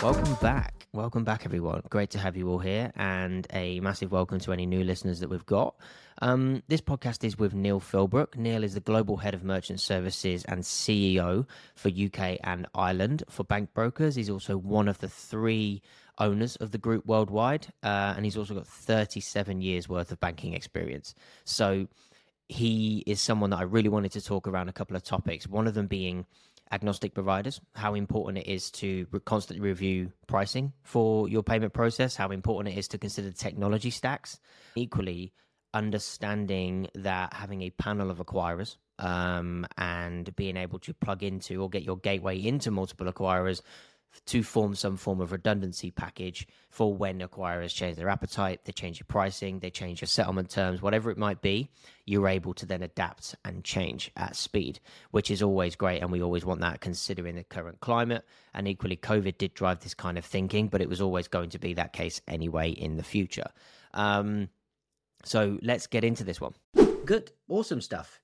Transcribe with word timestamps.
Welcome 0.00 0.36
back. 0.40 0.86
Welcome 0.92 1.24
back, 1.24 1.44
everyone. 1.44 1.82
Great 1.90 2.10
to 2.10 2.20
have 2.20 2.36
you 2.36 2.48
all 2.48 2.60
here, 2.60 2.92
and 2.94 3.48
a 3.52 3.80
massive 3.80 4.12
welcome 4.12 4.38
to 4.38 4.52
any 4.52 4.64
new 4.64 4.84
listeners 4.84 5.18
that 5.18 5.28
we've 5.28 5.44
got. 5.46 5.74
Um, 6.22 6.62
this 6.68 6.80
podcast 6.80 7.24
is 7.24 7.36
with 7.36 7.52
Neil 7.52 7.80
Fillbrook. 7.80 8.36
Neil 8.36 8.62
is 8.62 8.74
the 8.74 8.80
global 8.80 9.16
head 9.16 9.34
of 9.34 9.42
merchant 9.42 9.80
services 9.80 10.44
and 10.44 10.62
CEO 10.62 11.48
for 11.74 11.88
UK 11.88 12.38
and 12.44 12.68
Ireland 12.76 13.24
for 13.28 13.42
Bank 13.42 13.70
Brokers. 13.74 14.14
He's 14.14 14.30
also 14.30 14.56
one 14.56 14.86
of 14.86 14.98
the 14.98 15.08
three 15.08 15.82
owners 16.18 16.56
of 16.56 16.70
the 16.70 16.78
group 16.78 17.04
worldwide, 17.06 17.66
uh, 17.82 18.14
and 18.16 18.24
he's 18.24 18.36
also 18.36 18.54
got 18.54 18.66
37 18.66 19.60
years 19.60 19.88
worth 19.88 20.12
of 20.12 20.20
banking 20.20 20.54
experience. 20.54 21.14
So 21.44 21.88
he 22.48 23.02
is 23.06 23.20
someone 23.20 23.50
that 23.50 23.58
I 23.58 23.62
really 23.62 23.88
wanted 23.88 24.12
to 24.12 24.22
talk 24.22 24.46
around 24.46 24.68
a 24.68 24.72
couple 24.72 24.96
of 24.96 25.02
topics. 25.02 25.46
One 25.46 25.66
of 25.66 25.74
them 25.74 25.86
being 25.86 26.26
agnostic 26.72 27.14
providers, 27.14 27.60
how 27.74 27.94
important 27.94 28.38
it 28.38 28.50
is 28.50 28.70
to 28.72 29.06
constantly 29.24 29.66
review 29.66 30.12
pricing 30.26 30.72
for 30.82 31.28
your 31.28 31.42
payment 31.42 31.72
process, 31.72 32.16
how 32.16 32.30
important 32.30 32.74
it 32.74 32.78
is 32.78 32.88
to 32.88 32.98
consider 32.98 33.30
technology 33.30 33.90
stacks. 33.90 34.40
Equally, 34.74 35.32
understanding 35.74 36.88
that 36.94 37.32
having 37.34 37.62
a 37.62 37.70
panel 37.70 38.10
of 38.10 38.18
acquirers 38.18 38.76
um, 38.98 39.66
and 39.76 40.34
being 40.36 40.56
able 40.56 40.78
to 40.80 40.94
plug 40.94 41.22
into 41.22 41.62
or 41.62 41.68
get 41.68 41.82
your 41.82 41.98
gateway 41.98 42.38
into 42.38 42.70
multiple 42.70 43.10
acquirers 43.12 43.60
to 44.26 44.42
form 44.42 44.74
some 44.74 44.96
form 44.96 45.20
of 45.20 45.32
redundancy 45.32 45.90
package 45.90 46.46
for 46.70 46.94
when 46.94 47.20
acquirers 47.20 47.74
change 47.74 47.96
their 47.96 48.08
appetite, 48.08 48.64
they 48.64 48.72
change 48.72 48.98
your 48.98 49.06
pricing, 49.06 49.58
they 49.58 49.70
change 49.70 50.00
your 50.00 50.08
settlement 50.08 50.50
terms, 50.50 50.82
whatever 50.82 51.10
it 51.10 51.18
might 51.18 51.40
be, 51.42 51.68
you're 52.04 52.28
able 52.28 52.54
to 52.54 52.66
then 52.66 52.82
adapt 52.82 53.34
and 53.44 53.64
change 53.64 54.10
at 54.16 54.36
speed, 54.36 54.80
which 55.10 55.30
is 55.30 55.42
always 55.42 55.76
great. 55.76 56.02
And 56.02 56.10
we 56.10 56.22
always 56.22 56.44
want 56.44 56.60
that 56.60 56.80
considering 56.80 57.36
the 57.36 57.44
current 57.44 57.80
climate. 57.80 58.24
And 58.54 58.66
equally, 58.66 58.96
COVID 58.96 59.38
did 59.38 59.54
drive 59.54 59.80
this 59.80 59.94
kind 59.94 60.18
of 60.18 60.24
thinking, 60.24 60.68
but 60.68 60.80
it 60.80 60.88
was 60.88 61.00
always 61.00 61.28
going 61.28 61.50
to 61.50 61.58
be 61.58 61.74
that 61.74 61.92
case 61.92 62.20
anyway 62.26 62.70
in 62.70 62.96
the 62.96 63.02
future. 63.02 63.48
Um, 63.94 64.48
so 65.24 65.58
let's 65.62 65.86
get 65.86 66.04
into 66.04 66.24
this 66.24 66.40
one. 66.40 66.54
Good, 67.04 67.32
awesome 67.48 67.80
stuff. 67.80 68.20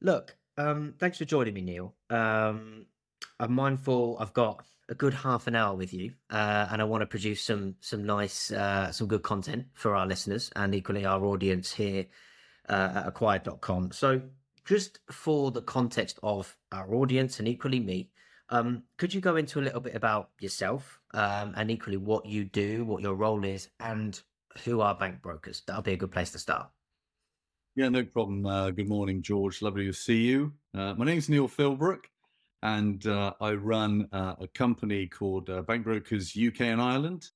Look, 0.00 0.36
um, 0.56 0.94
thanks 0.98 1.18
for 1.18 1.24
joining 1.24 1.54
me, 1.54 1.62
Neil. 1.62 1.94
Um, 2.10 2.86
I'm 3.40 3.52
mindful 3.52 4.16
I've 4.20 4.32
got 4.32 4.64
a 4.88 4.94
good 4.94 5.14
half 5.14 5.46
an 5.46 5.54
hour 5.54 5.74
with 5.74 5.92
you, 5.92 6.12
uh, 6.30 6.68
and 6.70 6.80
I 6.80 6.84
want 6.84 7.02
to 7.02 7.06
produce 7.06 7.42
some 7.42 7.76
some 7.80 8.04
nice, 8.04 8.50
uh, 8.52 8.92
some 8.92 9.06
good 9.06 9.22
content 9.22 9.66
for 9.74 9.94
our 9.94 10.06
listeners 10.06 10.50
and 10.56 10.74
equally 10.74 11.04
our 11.04 11.24
audience 11.24 11.72
here 11.72 12.06
uh, 12.68 12.92
at 12.96 13.06
acquired.com. 13.06 13.92
So, 13.92 14.20
just 14.64 14.98
for 15.10 15.50
the 15.50 15.62
context 15.62 16.18
of 16.22 16.56
our 16.72 16.94
audience 16.94 17.38
and 17.38 17.48
equally 17.48 17.80
me, 17.80 18.10
um, 18.50 18.82
could 18.98 19.14
you 19.14 19.20
go 19.20 19.36
into 19.36 19.60
a 19.60 19.62
little 19.62 19.80
bit 19.80 19.94
about 19.94 20.30
yourself 20.40 21.00
um, 21.12 21.54
and 21.56 21.70
equally 21.70 21.96
what 21.96 22.26
you 22.26 22.44
do, 22.44 22.84
what 22.84 23.02
your 23.02 23.14
role 23.14 23.44
is, 23.44 23.68
and 23.80 24.20
who 24.64 24.80
are 24.80 24.94
bank 24.94 25.22
brokers? 25.22 25.62
That'll 25.66 25.82
be 25.82 25.92
a 25.92 25.96
good 25.96 26.12
place 26.12 26.30
to 26.32 26.38
start. 26.38 26.68
Yeah, 27.74 27.88
no 27.88 28.04
problem. 28.04 28.46
Uh, 28.46 28.70
good 28.70 28.88
morning, 28.88 29.20
George. 29.20 29.60
Lovely 29.60 29.86
to 29.86 29.92
see 29.92 30.22
you. 30.22 30.52
Uh, 30.74 30.94
my 30.94 31.04
name 31.04 31.18
is 31.18 31.28
Neil 31.28 31.48
Fillbrook, 31.48 32.04
and 32.64 33.06
uh, 33.06 33.34
I 33.42 33.52
run 33.52 34.08
uh, 34.10 34.36
a 34.40 34.48
company 34.48 35.06
called 35.06 35.50
uh, 35.50 35.60
Bank 35.62 35.84
Brokers 35.84 36.34
UK 36.34 36.62
and 36.62 36.80
Ireland, 36.80 37.28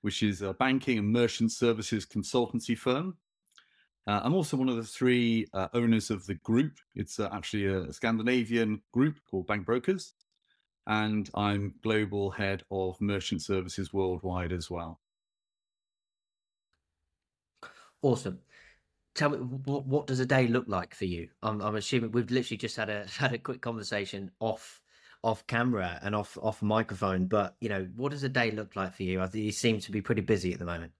which 0.00 0.22
is 0.22 0.40
a 0.40 0.54
banking 0.54 0.98
and 0.98 1.12
merchant 1.12 1.52
services 1.52 2.06
consultancy 2.06 2.76
firm. 2.76 3.16
Uh, 4.06 4.22
I'm 4.24 4.34
also 4.34 4.56
one 4.56 4.70
of 4.70 4.76
the 4.76 4.82
three 4.82 5.46
owners 5.74 6.10
of 6.10 6.26
the 6.26 6.34
group. 6.36 6.78
It's 6.94 7.20
actually 7.20 7.66
a 7.66 7.92
Scandinavian 7.92 8.80
group 8.92 9.18
called 9.30 9.46
Bank 9.46 9.66
Brokers, 9.66 10.14
and 10.86 11.28
I'm 11.34 11.74
global 11.82 12.30
head 12.30 12.62
of 12.70 12.98
merchant 13.02 13.42
services 13.42 13.92
worldwide 13.92 14.52
as 14.52 14.70
well. 14.70 14.98
Awesome. 18.00 18.38
Tell 19.14 19.30
me 19.30 19.38
what, 19.38 19.86
what 19.86 20.06
does 20.06 20.20
a 20.20 20.26
day 20.26 20.48
look 20.48 20.66
like 20.66 20.94
for 20.94 21.04
you? 21.04 21.28
I'm, 21.42 21.60
I'm 21.60 21.76
assuming 21.76 22.10
we've 22.10 22.30
literally 22.30 22.58
just 22.58 22.76
had 22.76 22.90
a 22.90 23.06
had 23.18 23.32
a 23.32 23.38
quick 23.38 23.60
conversation 23.60 24.30
off 24.40 24.80
off 25.22 25.46
camera 25.46 25.98
and 26.02 26.14
off 26.14 26.36
off 26.42 26.62
microphone, 26.62 27.26
but 27.26 27.56
you 27.60 27.68
know, 27.68 27.88
what 27.96 28.12
does 28.12 28.24
a 28.24 28.28
day 28.28 28.50
look 28.50 28.76
like 28.76 28.94
for 28.94 29.04
you? 29.04 29.20
I 29.20 29.26
think 29.26 29.44
you 29.44 29.52
seem 29.52 29.80
to 29.80 29.92
be 29.92 30.02
pretty 30.02 30.20
busy 30.20 30.52
at 30.52 30.58
the 30.58 30.64
moment. 30.64 30.92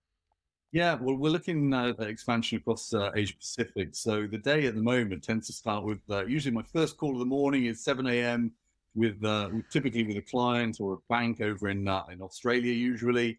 Yeah, 0.72 0.94
well, 0.94 1.14
we're 1.14 1.30
looking 1.30 1.72
at 1.72 2.00
expansion 2.00 2.58
across 2.58 2.92
uh, 2.92 3.12
Asia 3.14 3.36
Pacific. 3.36 3.91
So 3.92 4.26
the 4.26 4.38
day 4.38 4.66
at 4.66 4.74
the 4.74 4.82
moment 4.82 5.22
tends 5.22 5.47
to 5.47 5.53
start 5.53 5.84
with 5.84 6.00
uh, 6.10 6.26
usually 6.26 6.53
my 6.53 6.64
first 6.64 6.97
call 6.97 7.12
of 7.12 7.20
the 7.20 7.24
morning 7.24 7.66
is 7.66 7.84
7 7.84 8.04
a.m. 8.08 8.50
with 8.97 9.24
uh, 9.24 9.50
typically 9.70 10.03
with 10.03 10.16
a 10.16 10.22
client 10.22 10.80
or 10.80 10.94
a 10.94 10.97
bank 11.08 11.41
over 11.41 11.69
in 11.69 11.86
uh, 11.86 12.03
in 12.10 12.20
Australia 12.20 12.72
usually. 12.72 13.38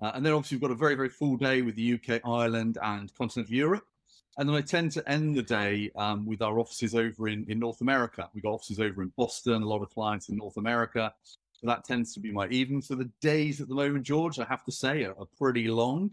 Uh, 0.00 0.10
and 0.14 0.26
then 0.26 0.32
obviously 0.32 0.56
we've 0.56 0.62
got 0.62 0.72
a 0.72 0.74
very, 0.74 0.96
very 0.96 1.08
full 1.08 1.36
day 1.36 1.62
with 1.62 1.76
the 1.76 1.94
UK, 1.94 2.20
Ireland, 2.24 2.78
and 2.82 3.14
continental 3.14 3.54
Europe. 3.54 3.84
And 4.38 4.48
then 4.48 4.56
I 4.56 4.62
tend 4.62 4.92
to 4.92 5.08
end 5.08 5.36
the 5.36 5.42
day 5.42 5.90
um, 5.96 6.24
with 6.24 6.40
our 6.40 6.58
offices 6.58 6.94
over 6.94 7.28
in, 7.28 7.44
in 7.48 7.58
North 7.58 7.82
America. 7.82 8.30
We've 8.32 8.42
got 8.42 8.54
offices 8.54 8.80
over 8.80 9.02
in 9.02 9.12
Boston, 9.16 9.62
a 9.62 9.68
lot 9.68 9.82
of 9.82 9.90
clients 9.90 10.30
in 10.30 10.36
North 10.36 10.56
America. 10.56 11.12
So 11.52 11.66
that 11.66 11.84
tends 11.84 12.14
to 12.14 12.20
be 12.20 12.32
my 12.32 12.48
evening. 12.48 12.80
So 12.80 12.94
the 12.94 13.10
days 13.20 13.60
at 13.60 13.68
the 13.68 13.74
moment, 13.74 14.04
George, 14.04 14.38
I 14.38 14.44
have 14.44 14.64
to 14.64 14.72
say, 14.72 15.04
are, 15.04 15.14
are 15.18 15.28
pretty 15.38 15.68
long. 15.68 16.10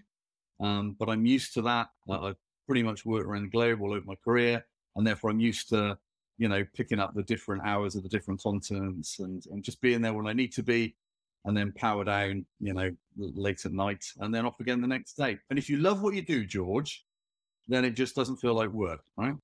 Um, 0.60 0.96
but 1.00 1.10
I'm 1.10 1.26
used 1.26 1.54
to 1.54 1.62
that. 1.62 1.90
Uh, 2.10 2.20
I've 2.20 2.38
pretty 2.66 2.84
much 2.84 3.06
worked 3.06 3.26
around 3.26 3.44
the 3.44 3.50
globe 3.50 3.82
all 3.82 3.94
over 3.94 4.06
my 4.06 4.16
career. 4.16 4.66
And 4.96 5.08
therefore, 5.08 5.30
I'm 5.30 5.40
used 5.40 5.70
to, 5.70 5.98
you 6.38 6.50
know, 6.50 6.66
picking 6.76 7.00
up 7.00 7.14
the 7.16 7.24
different 7.24 7.64
hours 7.64 7.96
of 7.96 8.04
the 8.04 8.10
different 8.10 8.44
continents 8.44 9.20
and, 9.20 9.46
and 9.52 9.64
just 9.64 9.80
being 9.80 10.02
there 10.02 10.14
when 10.14 10.28
I 10.28 10.34
need 10.34 10.52
to 10.54 10.64
be 10.64 10.96
and 11.46 11.56
then 11.56 11.72
power 11.72 12.04
down, 12.04 12.46
you 12.60 12.74
know, 12.74 12.94
late 13.18 13.66
at 13.66 13.72
night 13.72 14.06
and 14.20 14.36
then 14.36 14.46
off 14.46 14.60
again 14.60 14.82
the 14.82 14.88
next 14.88 15.14
day. 15.14 15.40
And 15.50 15.58
if 15.58 15.70
you 15.70 15.78
love 15.78 16.02
what 16.02 16.14
you 16.14 16.22
do, 16.22 16.46
George, 16.46 17.06
then 17.70 17.86
it 17.86 17.92
just 17.92 18.16
doesn't 18.16 18.38
feel 18.38 18.56
like 18.56 18.70
work, 18.70 19.02
right? 19.16 19.36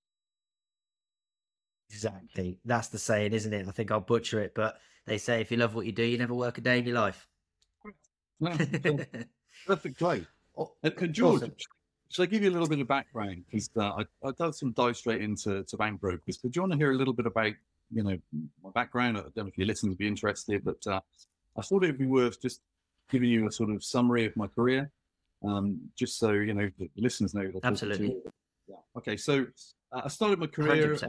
Exactly. 1.90 2.58
That's 2.66 2.88
the 2.90 2.98
saying, 2.98 3.34
isn't 3.34 3.54
it? 3.54 3.68
I 3.68 3.72
think 3.72 3.92
I'll 3.92 4.02
butcher 4.02 4.42
it, 4.42 4.54
but 4.56 4.78
they 5.06 5.18
say 5.18 5.42
if 5.42 5.52
you 5.52 5.58
love 5.58 5.76
what 5.76 5.86
you 5.86 5.92
do, 5.92 6.04
you 6.04 6.18
never 6.18 6.34
work 6.34 6.58
a 6.58 6.62
day 6.62 6.80
in 6.80 6.86
your 6.86 6.96
life. 6.96 7.28
perfect 9.68 9.98
quote. 9.98 10.26
Oh, 10.58 10.74
and, 10.84 10.94
and 10.98 11.14
George, 11.14 11.44
awesome. 11.44 11.56
should 12.10 12.24
I 12.24 12.26
give 12.26 12.44
you 12.44 12.50
a 12.50 12.52
little 12.52 12.68
bit 12.68 12.80
of 12.80 12.88
background? 12.88 13.44
Because 13.50 13.70
uh, 13.78 13.92
I, 14.00 14.06
I've 14.28 14.36
done 14.36 14.54
some 14.54 14.72
dive 14.72 14.98
straight 14.98 15.22
into 15.22 15.64
to 15.64 15.78
bank 15.78 16.02
brokers. 16.02 16.38
But 16.38 16.52
do 16.52 16.58
you 16.58 16.62
want 16.64 16.74
to 16.74 16.78
hear 16.78 16.92
a 16.92 16.96
little 16.96 17.14
bit 17.14 17.28
about, 17.28 17.54
you 17.92 18.04
know, 18.04 18.18
my 18.64 18.72
background? 18.74 19.18
I 19.18 19.22
don't 19.22 19.38
know 19.38 19.48
if 19.48 19.58
your 19.58 19.68
listeners 19.68 19.90
would 19.90 19.98
be 19.98 20.08
interested, 20.08 20.64
but 20.66 20.86
uh, 20.88 21.00
I 21.58 21.62
thought 21.62 21.84
it 21.84 21.88
would 21.88 22.00
be 22.00 22.08
worth 22.08 22.42
just 22.42 22.62
giving 23.10 23.30
you 23.30 23.48
a 23.48 23.52
sort 23.52 23.70
of 23.70 23.84
summary 23.84 24.26
of 24.26 24.36
my 24.36 24.48
career, 24.48 24.92
um, 25.48 25.80
just 25.98 26.20
so 26.20 26.32
you 26.32 26.54
know 26.54 26.70
the 26.78 26.90
listeners 26.98 27.34
know. 27.34 27.50
Absolutely. 27.64 28.16
Yeah. 28.68 28.76
Okay. 28.98 29.18
So 29.18 29.46
uh, 29.92 30.02
I 30.06 30.08
started 30.08 30.40
my 30.40 30.48
career 30.48 30.96
uh, 30.96 31.08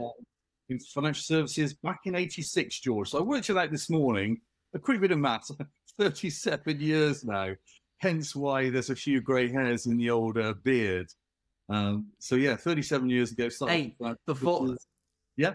in 0.69 0.79
financial 0.79 1.23
services 1.23 1.73
back 1.73 2.01
in 2.05 2.15
'86, 2.15 2.79
George. 2.79 3.09
So 3.09 3.19
I 3.19 3.21
worked 3.21 3.49
it 3.49 3.57
out 3.57 3.71
this 3.71 3.89
morning. 3.89 4.41
A 4.73 4.79
quick 4.79 5.01
bit 5.01 5.11
of 5.11 5.19
maths. 5.19 5.51
37 5.99 6.79
years 6.79 7.25
now. 7.25 7.53
Hence 7.99 8.35
why 8.35 8.69
there's 8.69 8.91
a 8.91 8.95
few 8.95 9.19
grey 9.19 9.51
hairs 9.51 9.87
in 9.87 9.97
the 9.97 10.11
old 10.11 10.37
uh, 10.37 10.53
beard. 10.63 11.07
Um, 11.69 12.07
so 12.19 12.35
yeah, 12.35 12.55
37 12.55 13.09
years 13.09 13.31
ago. 13.31 13.49
Hey, 13.67 13.95
before. 14.27 14.75
Yeah 15.35 15.53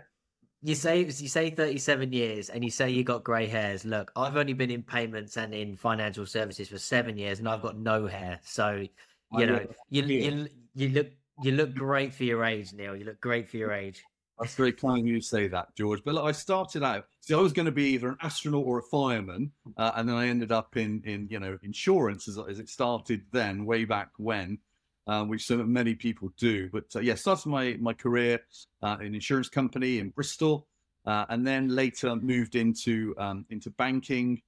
you 0.62 0.74
say 0.74 1.00
you 1.00 1.28
say 1.28 1.50
37 1.50 2.12
years 2.12 2.48
and 2.48 2.62
you 2.62 2.70
say 2.70 2.88
you 2.88 3.02
got 3.02 3.24
grey 3.24 3.46
hairs. 3.46 3.84
Look 3.84 4.12
i've 4.16 4.36
only 4.36 4.52
been 4.52 4.70
in 4.70 4.82
payments 4.82 5.36
and 5.36 5.52
in 5.52 5.76
financial 5.76 6.24
services 6.24 6.68
for 6.68 6.78
seven 6.78 7.16
years 7.16 7.40
and 7.40 7.48
i've 7.48 7.62
got 7.62 7.76
no 7.76 8.06
hair. 8.06 8.38
So 8.44 8.84
you 9.32 9.46
know 9.46 9.66
you, 9.90 10.02
you, 10.04 10.48
you 10.74 10.88
look 10.90 11.08
you 11.42 11.52
look 11.52 11.74
great 11.74 12.14
for 12.14 12.24
your 12.24 12.44
age 12.44 12.72
neil. 12.72 12.96
You 12.96 13.04
look 13.04 13.20
great 13.20 13.48
for 13.48 13.56
your 13.56 13.72
age. 13.72 14.02
That's 14.38 14.54
very 14.54 14.72
kind 14.72 15.00
of 15.00 15.06
you 15.06 15.20
to 15.20 15.26
say 15.26 15.48
that 15.48 15.74
george. 15.74 16.02
But 16.04 16.14
look, 16.14 16.24
i 16.24 16.32
started 16.32 16.82
out 16.82 17.06
see 17.20 17.34
i 17.34 17.38
was 17.38 17.52
going 17.52 17.66
to 17.66 17.72
be 17.72 17.90
either 17.94 18.08
an 18.08 18.16
astronaut 18.22 18.64
or 18.64 18.78
a 18.78 18.82
fireman 18.82 19.50
uh, 19.76 19.92
and 19.96 20.08
then 20.08 20.16
i 20.16 20.28
ended 20.28 20.52
up 20.52 20.76
in 20.76 21.02
in 21.04 21.26
you 21.28 21.40
know 21.40 21.58
insurance 21.62 22.28
as, 22.28 22.38
as 22.48 22.58
it 22.58 22.68
started 22.68 23.22
then 23.32 23.64
way 23.64 23.84
back 23.84 24.10
when 24.16 24.58
uh, 25.06 25.24
which 25.24 25.46
so 25.46 25.56
many 25.58 25.94
people 25.94 26.32
do. 26.36 26.68
But 26.70 26.84
uh, 26.94 27.00
yeah, 27.00 27.14
started 27.14 27.48
my 27.48 27.76
my 27.80 27.92
career 27.92 28.40
uh, 28.82 28.98
in 29.00 29.14
insurance 29.14 29.48
company 29.48 29.98
in 29.98 30.10
Bristol, 30.10 30.66
uh, 31.06 31.26
and 31.28 31.46
then 31.46 31.68
later 31.68 32.14
moved 32.16 32.56
into 32.56 33.14
um, 33.18 33.44
into 33.50 33.70
banking. 33.70 34.42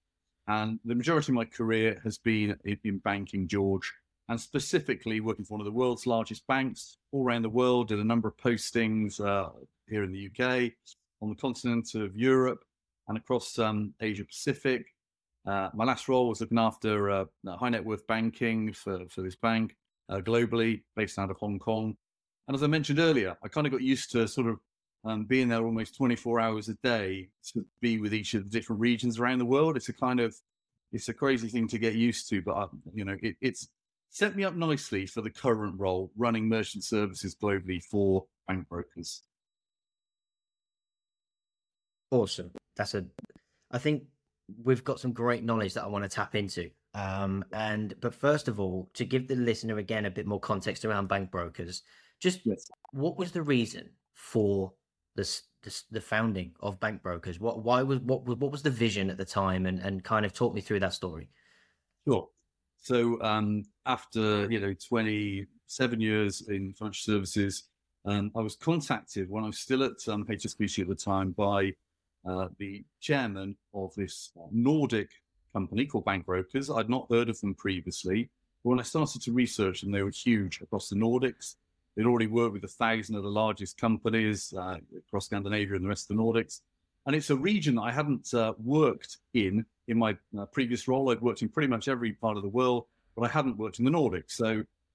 And 0.46 0.78
the 0.84 0.94
majority 0.94 1.32
of 1.32 1.36
my 1.36 1.46
career 1.46 1.98
has 2.04 2.18
been 2.18 2.54
in, 2.64 2.78
in, 2.84 2.98
banking, 2.98 3.48
George, 3.48 3.90
and 4.28 4.38
specifically 4.38 5.20
working 5.20 5.44
for 5.44 5.54
one 5.54 5.62
of 5.62 5.64
the 5.64 5.72
world's 5.72 6.06
largest 6.06 6.46
banks 6.46 6.98
all 7.12 7.24
around 7.24 7.42
the 7.42 7.48
world. 7.48 7.88
Did 7.88 7.98
a 7.98 8.04
number 8.04 8.28
of 8.28 8.36
postings 8.36 9.24
uh, 9.24 9.50
here 9.88 10.04
in 10.04 10.12
the 10.12 10.28
UK, 10.28 10.72
on 11.22 11.30
the 11.30 11.34
continent 11.34 11.94
of 11.94 12.14
Europe, 12.14 12.62
and 13.08 13.16
across 13.16 13.58
um, 13.58 13.94
Asia 14.00 14.24
Pacific. 14.24 14.86
Uh, 15.46 15.68
my 15.74 15.84
last 15.84 16.08
role 16.08 16.28
was 16.28 16.40
looking 16.40 16.58
after 16.58 17.26
high 17.46 17.68
net 17.68 17.84
worth 17.84 18.06
banking 18.06 18.72
for, 18.72 19.00
for 19.10 19.20
this 19.22 19.36
bank 19.36 19.74
uh, 20.08 20.18
globally, 20.18 20.82
based 20.96 21.18
out 21.18 21.30
of 21.30 21.36
Hong 21.38 21.58
Kong. 21.58 21.96
And 22.46 22.54
as 22.54 22.62
I 22.62 22.66
mentioned 22.66 22.98
earlier, 22.98 23.36
I 23.42 23.48
kind 23.48 23.66
of 23.66 23.72
got 23.72 23.82
used 23.82 24.10
to 24.12 24.28
sort 24.28 24.48
of 24.48 24.58
um, 25.04 25.24
being 25.24 25.48
there 25.48 25.64
almost 25.64 25.96
24 25.96 26.40
hours 26.40 26.68
a 26.68 26.74
day 26.82 27.28
to 27.52 27.64
be 27.80 27.98
with 27.98 28.14
each 28.14 28.34
of 28.34 28.44
the 28.44 28.50
different 28.50 28.80
regions 28.80 29.18
around 29.18 29.38
the 29.38 29.44
world. 29.44 29.76
It's 29.76 29.88
a 29.88 29.92
kind 29.92 30.20
of, 30.20 30.34
it's 30.92 31.08
a 31.08 31.14
crazy 31.14 31.48
thing 31.48 31.68
to 31.68 31.78
get 31.78 31.94
used 31.94 32.28
to, 32.30 32.42
but 32.42 32.52
uh, 32.52 32.68
you 32.94 33.04
know, 33.04 33.16
it, 33.22 33.36
it's 33.40 33.68
set 34.10 34.36
me 34.36 34.44
up 34.44 34.54
nicely 34.54 35.06
for 35.06 35.22
the 35.22 35.30
current 35.30 35.78
role, 35.78 36.10
running 36.16 36.48
merchant 36.48 36.84
services 36.84 37.34
globally 37.34 37.82
for 37.82 38.24
bank 38.46 38.68
brokers. 38.68 39.22
Awesome. 42.10 42.52
That's 42.76 42.94
a. 42.94 43.04
I 43.72 43.78
think 43.78 44.04
we've 44.62 44.84
got 44.84 45.00
some 45.00 45.12
great 45.12 45.42
knowledge 45.42 45.74
that 45.74 45.82
I 45.82 45.88
want 45.88 46.04
to 46.04 46.08
tap 46.08 46.34
into. 46.34 46.70
Um, 46.94 47.44
and 47.52 47.94
but 48.00 48.14
first 48.14 48.46
of 48.46 48.60
all, 48.60 48.88
to 48.94 49.04
give 49.04 49.26
the 49.26 49.34
listener 49.34 49.78
again 49.78 50.06
a 50.06 50.10
bit 50.10 50.26
more 50.26 50.40
context 50.40 50.84
around 50.84 51.08
bank 51.08 51.30
brokers, 51.30 51.82
just 52.20 52.40
yes. 52.44 52.70
what 52.92 53.18
was 53.18 53.32
the 53.32 53.42
reason 53.42 53.90
for 54.12 54.72
this, 55.16 55.42
this, 55.62 55.84
the 55.90 56.00
founding 56.00 56.52
of 56.60 56.78
bank 56.78 57.02
brokers? 57.02 57.40
What 57.40 57.64
why 57.64 57.82
was 57.82 57.98
what 58.00 58.24
what 58.24 58.52
was 58.52 58.62
the 58.62 58.70
vision 58.70 59.10
at 59.10 59.18
the 59.18 59.24
time, 59.24 59.66
and 59.66 59.80
and 59.80 60.04
kind 60.04 60.24
of 60.24 60.32
talk 60.32 60.54
me 60.54 60.60
through 60.60 60.80
that 60.80 60.92
story. 60.92 61.28
Sure. 62.06 62.28
So 62.76 63.20
um, 63.22 63.64
after 63.86 64.50
you 64.50 64.60
know 64.60 64.74
twenty 64.74 65.46
seven 65.66 66.00
years 66.00 66.42
in 66.48 66.74
financial 66.74 67.12
services, 67.12 67.64
um, 68.04 68.30
I 68.36 68.40
was 68.40 68.54
contacted 68.54 69.28
when 69.28 69.42
I 69.42 69.48
was 69.48 69.58
still 69.58 69.82
at 69.82 70.06
um, 70.06 70.24
HSBC 70.26 70.82
at 70.82 70.88
the 70.88 70.94
time 70.94 71.32
by 71.32 71.72
uh, 72.24 72.48
the 72.58 72.84
chairman 73.00 73.56
of 73.74 73.92
this 73.96 74.30
Nordic 74.52 75.10
company 75.54 75.86
called 75.86 76.04
Bank 76.04 76.26
Brokers. 76.26 76.70
I'd 76.70 76.90
not 76.90 77.06
heard 77.10 77.28
of 77.30 77.40
them 77.40 77.54
previously. 77.54 78.28
But 78.62 78.70
when 78.70 78.80
I 78.80 78.82
started 78.82 79.22
to 79.22 79.32
research 79.32 79.80
them, 79.80 79.92
they 79.92 80.02
were 80.02 80.10
huge 80.10 80.60
across 80.60 80.88
the 80.88 80.96
Nordics. 80.96 81.54
They'd 81.94 82.06
already 82.06 82.26
worked 82.26 82.54
with 82.54 82.64
a 82.64 82.68
thousand 82.68 83.14
of 83.16 83.22
the 83.22 83.28
largest 83.28 83.78
companies 83.78 84.52
uh, 84.52 84.78
across 84.98 85.26
Scandinavia 85.26 85.76
and 85.76 85.84
the 85.84 85.88
rest 85.88 86.10
of 86.10 86.16
the 86.16 86.22
Nordics. 86.22 86.60
And 87.06 87.14
it's 87.14 87.30
a 87.30 87.36
region 87.36 87.76
that 87.76 87.82
I 87.82 87.92
hadn't 87.92 88.32
uh, 88.34 88.54
worked 88.58 89.18
in 89.34 89.64
in 89.86 89.98
my 89.98 90.16
uh, 90.38 90.46
previous 90.46 90.88
role. 90.88 91.10
I'd 91.10 91.20
worked 91.20 91.42
in 91.42 91.48
pretty 91.48 91.68
much 91.68 91.86
every 91.88 92.12
part 92.12 92.36
of 92.36 92.42
the 92.42 92.48
world, 92.48 92.86
but 93.14 93.22
I 93.22 93.28
hadn't 93.28 93.58
worked 93.58 93.78
in 93.78 93.84
the 93.84 93.90
Nordics. 93.90 94.32
So, 94.32 94.50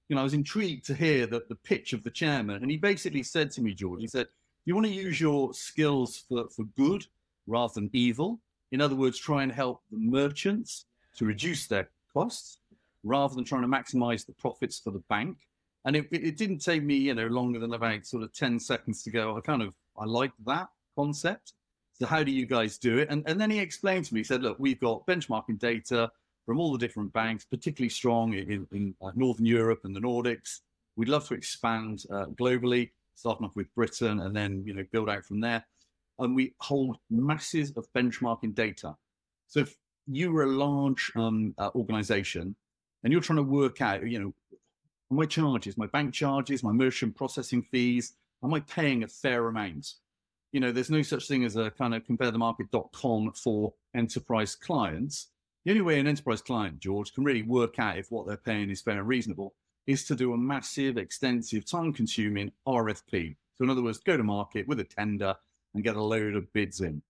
you 0.08 0.14
know, 0.16 0.20
I 0.20 0.24
was 0.24 0.34
intrigued 0.34 0.84
to 0.86 0.94
hear 0.94 1.26
that 1.28 1.48
the 1.48 1.54
pitch 1.54 1.92
of 1.92 2.02
the 2.02 2.10
chairman. 2.10 2.62
And 2.62 2.70
he 2.70 2.76
basically 2.76 3.22
said 3.22 3.50
to 3.52 3.62
me, 3.62 3.72
George, 3.74 4.00
he 4.00 4.08
said, 4.08 4.26
you 4.66 4.74
want 4.74 4.88
to 4.88 4.92
use 4.92 5.20
your 5.20 5.54
skills 5.54 6.24
for, 6.28 6.48
for 6.48 6.64
good 6.76 7.06
rather 7.46 7.72
than 7.74 7.90
evil. 7.92 8.40
In 8.72 8.80
other 8.80 8.94
words, 8.94 9.18
try 9.18 9.42
and 9.42 9.50
help 9.50 9.82
the 9.90 9.98
merchants 9.98 10.86
to 11.16 11.24
reduce 11.24 11.66
their 11.66 11.90
costs 12.12 12.58
rather 13.02 13.34
than 13.34 13.44
trying 13.44 13.62
to 13.62 13.68
maximize 13.68 14.26
the 14.26 14.32
profits 14.34 14.78
for 14.78 14.90
the 14.90 15.02
bank. 15.08 15.36
And 15.84 15.96
it, 15.96 16.08
it 16.12 16.36
didn't 16.36 16.58
take 16.58 16.82
me, 16.82 16.96
you 16.96 17.14
know, 17.14 17.26
longer 17.26 17.58
than 17.58 17.72
about 17.72 18.04
sort 18.04 18.22
of 18.22 18.32
10 18.34 18.60
seconds 18.60 19.02
to 19.04 19.10
go. 19.10 19.36
I 19.36 19.40
kind 19.40 19.62
of, 19.62 19.72
I 19.98 20.04
like 20.04 20.32
that 20.46 20.68
concept. 20.94 21.54
So 21.94 22.06
how 22.06 22.22
do 22.22 22.30
you 22.30 22.46
guys 22.46 22.78
do 22.78 22.98
it? 22.98 23.08
And, 23.10 23.22
and 23.26 23.40
then 23.40 23.50
he 23.50 23.58
explained 23.58 24.04
to 24.06 24.14
me, 24.14 24.20
he 24.20 24.24
said, 24.24 24.42
look, 24.42 24.58
we've 24.58 24.80
got 24.80 25.06
benchmarking 25.06 25.58
data 25.58 26.10
from 26.46 26.60
all 26.60 26.72
the 26.72 26.78
different 26.78 27.12
banks, 27.12 27.44
particularly 27.44 27.90
strong 27.90 28.34
in, 28.34 28.66
in 28.72 28.94
uh, 29.02 29.10
Northern 29.14 29.46
Europe 29.46 29.80
and 29.84 29.94
the 29.94 30.00
Nordics. 30.00 30.60
We'd 30.96 31.08
love 31.08 31.26
to 31.28 31.34
expand 31.34 32.04
uh, 32.10 32.26
globally, 32.26 32.90
starting 33.14 33.46
off 33.46 33.56
with 33.56 33.74
Britain 33.74 34.20
and 34.20 34.34
then, 34.34 34.62
you 34.66 34.74
know, 34.74 34.84
build 34.92 35.08
out 35.08 35.24
from 35.24 35.40
there 35.40 35.64
and 36.20 36.34
we 36.34 36.54
hold 36.58 36.98
masses 37.10 37.72
of 37.76 37.92
benchmarking 37.92 38.54
data. 38.54 38.96
So 39.46 39.60
if 39.60 39.76
you 40.06 40.32
were 40.32 40.44
a 40.44 40.46
large 40.46 41.12
um, 41.16 41.54
uh, 41.58 41.70
organization 41.74 42.54
and 43.02 43.12
you're 43.12 43.22
trying 43.22 43.38
to 43.38 43.42
work 43.42 43.80
out, 43.80 44.06
you 44.06 44.18
know, 44.18 44.34
my 45.10 45.26
charges, 45.26 45.76
my 45.76 45.86
bank 45.86 46.14
charges, 46.14 46.62
my 46.62 46.72
merchant 46.72 47.16
processing 47.16 47.62
fees, 47.62 48.14
am 48.44 48.54
I 48.54 48.60
paying 48.60 49.02
a 49.02 49.08
fair 49.08 49.48
amount? 49.48 49.94
You 50.52 50.60
know, 50.60 50.72
there's 50.72 50.90
no 50.90 51.02
such 51.02 51.28
thing 51.28 51.44
as 51.44 51.56
a 51.56 51.70
kind 51.70 51.94
of 51.94 52.04
comparethemarket.com 52.04 53.32
for 53.32 53.74
enterprise 53.94 54.54
clients. 54.54 55.28
The 55.64 55.72
only 55.72 55.82
way 55.82 56.00
an 56.00 56.06
enterprise 56.06 56.42
client, 56.42 56.80
George, 56.80 57.12
can 57.12 57.24
really 57.24 57.42
work 57.42 57.78
out 57.78 57.98
if 57.98 58.10
what 58.10 58.26
they're 58.26 58.36
paying 58.36 58.70
is 58.70 58.80
fair 58.80 58.98
and 58.98 59.08
reasonable 59.08 59.54
is 59.86 60.04
to 60.04 60.14
do 60.14 60.32
a 60.32 60.38
massive, 60.38 60.96
extensive, 60.96 61.64
time 61.64 61.92
consuming 61.92 62.52
RFP. 62.66 63.36
So, 63.56 63.64
in 63.64 63.70
other 63.70 63.82
words, 63.82 63.98
go 63.98 64.16
to 64.16 64.22
market 64.22 64.66
with 64.66 64.80
a 64.80 64.84
tender 64.84 65.36
and 65.74 65.84
get 65.84 65.96
a 65.96 66.02
load 66.02 66.34
of 66.34 66.52
bids 66.52 66.80
in. 66.80 67.02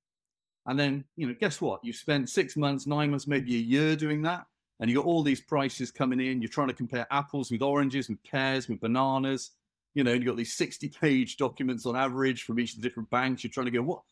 And 0.67 0.79
then, 0.79 1.05
you 1.17 1.27
know, 1.27 1.35
guess 1.39 1.61
what? 1.61 1.85
You 1.85 1.93
spent 1.93 2.29
six 2.29 2.57
months, 2.57 2.87
nine 2.87 3.11
months, 3.11 3.27
maybe 3.27 3.55
a 3.57 3.59
year 3.59 3.97
doing 3.97 4.23
that. 4.23 4.47
And 4.79 4.89
you 4.89 4.97
got 4.97 5.07
all 5.07 5.23
these 5.23 5.41
prices 5.41 5.91
coming 5.91 6.21
in. 6.21 6.41
You're 6.41 6.51
trying 6.51 6.69
to 6.69 6.75
compare 6.75 7.07
apples 7.11 7.51
with 7.51 7.63
oranges, 7.63 8.09
with 8.09 8.23
pears, 8.25 8.69
with 8.69 8.81
bananas. 8.81 9.51
You 9.95 10.05
know, 10.05 10.13
you 10.13 10.25
got 10.25 10.37
these 10.37 10.55
60 10.55 10.89
page 10.89 11.37
documents 11.37 11.87
on 11.87 11.97
average 11.97 12.45
from 12.45 12.61
each 12.61 12.75
of 12.75 12.81
the 12.81 12.89
different 12.89 13.11
banks. 13.11 13.43
You're 13.43 13.51
trying 13.51 13.67
to 13.67 13.73
go, 13.73 13.83
what, 13.83 14.03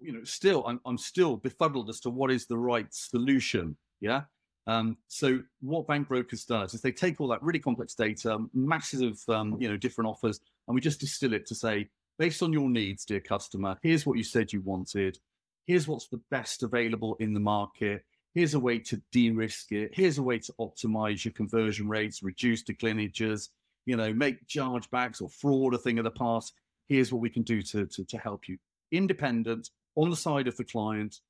you 0.00 0.12
know, 0.12 0.24
still, 0.24 0.64
I'm, 0.66 0.80
I'm 0.84 0.98
still 0.98 1.36
befuddled 1.36 1.88
as 1.88 2.00
to 2.00 2.10
what 2.10 2.30
is 2.30 2.46
the 2.46 2.58
right 2.58 2.86
solution. 2.92 3.76
Yeah. 4.00 4.22
Um, 4.66 4.96
so 5.08 5.40
what 5.60 5.86
bank 5.86 6.08
brokers 6.08 6.44
does 6.44 6.74
is 6.74 6.80
they 6.80 6.92
take 6.92 7.20
all 7.20 7.28
that 7.28 7.42
really 7.42 7.58
complex 7.58 7.94
data, 7.94 8.38
masses 8.54 9.00
of 9.02 9.20
um, 9.34 9.60
you 9.60 9.68
know 9.68 9.76
different 9.76 10.08
offers, 10.08 10.40
and 10.66 10.74
we 10.74 10.80
just 10.80 11.00
distill 11.00 11.34
it 11.34 11.46
to 11.46 11.54
say 11.54 11.88
based 12.18 12.42
on 12.42 12.52
your 12.52 12.68
needs, 12.68 13.04
dear 13.04 13.20
customer, 13.20 13.78
here's 13.82 14.06
what 14.06 14.18
you 14.18 14.24
said 14.24 14.52
you 14.52 14.60
wanted. 14.60 15.18
Here's 15.66 15.88
what's 15.88 16.08
the 16.08 16.20
best 16.30 16.62
available 16.62 17.16
in 17.20 17.34
the 17.34 17.40
market. 17.40 18.04
Here's 18.34 18.54
a 18.54 18.60
way 18.60 18.78
to 18.80 19.00
de-risk 19.12 19.72
it. 19.72 19.90
Here's 19.94 20.18
a 20.18 20.22
way 20.22 20.38
to 20.40 20.52
optimize 20.60 21.24
your 21.24 21.32
conversion 21.32 21.88
rates, 21.88 22.22
reduce 22.22 22.64
declinages, 22.64 23.48
you 23.86 23.96
know, 23.96 24.12
make 24.12 24.46
chargebacks 24.46 25.22
or 25.22 25.28
fraud 25.28 25.74
a 25.74 25.78
thing 25.78 25.98
of 25.98 26.04
the 26.04 26.10
past. 26.10 26.54
Here's 26.88 27.12
what 27.12 27.22
we 27.22 27.30
can 27.30 27.42
do 27.42 27.62
to, 27.62 27.86
to, 27.86 28.04
to 28.04 28.18
help 28.18 28.48
you. 28.48 28.58
Independent, 28.92 29.70
on 29.96 30.10
the 30.10 30.16
side 30.16 30.48
of 30.48 30.56
the 30.56 30.64
client, 30.64 31.20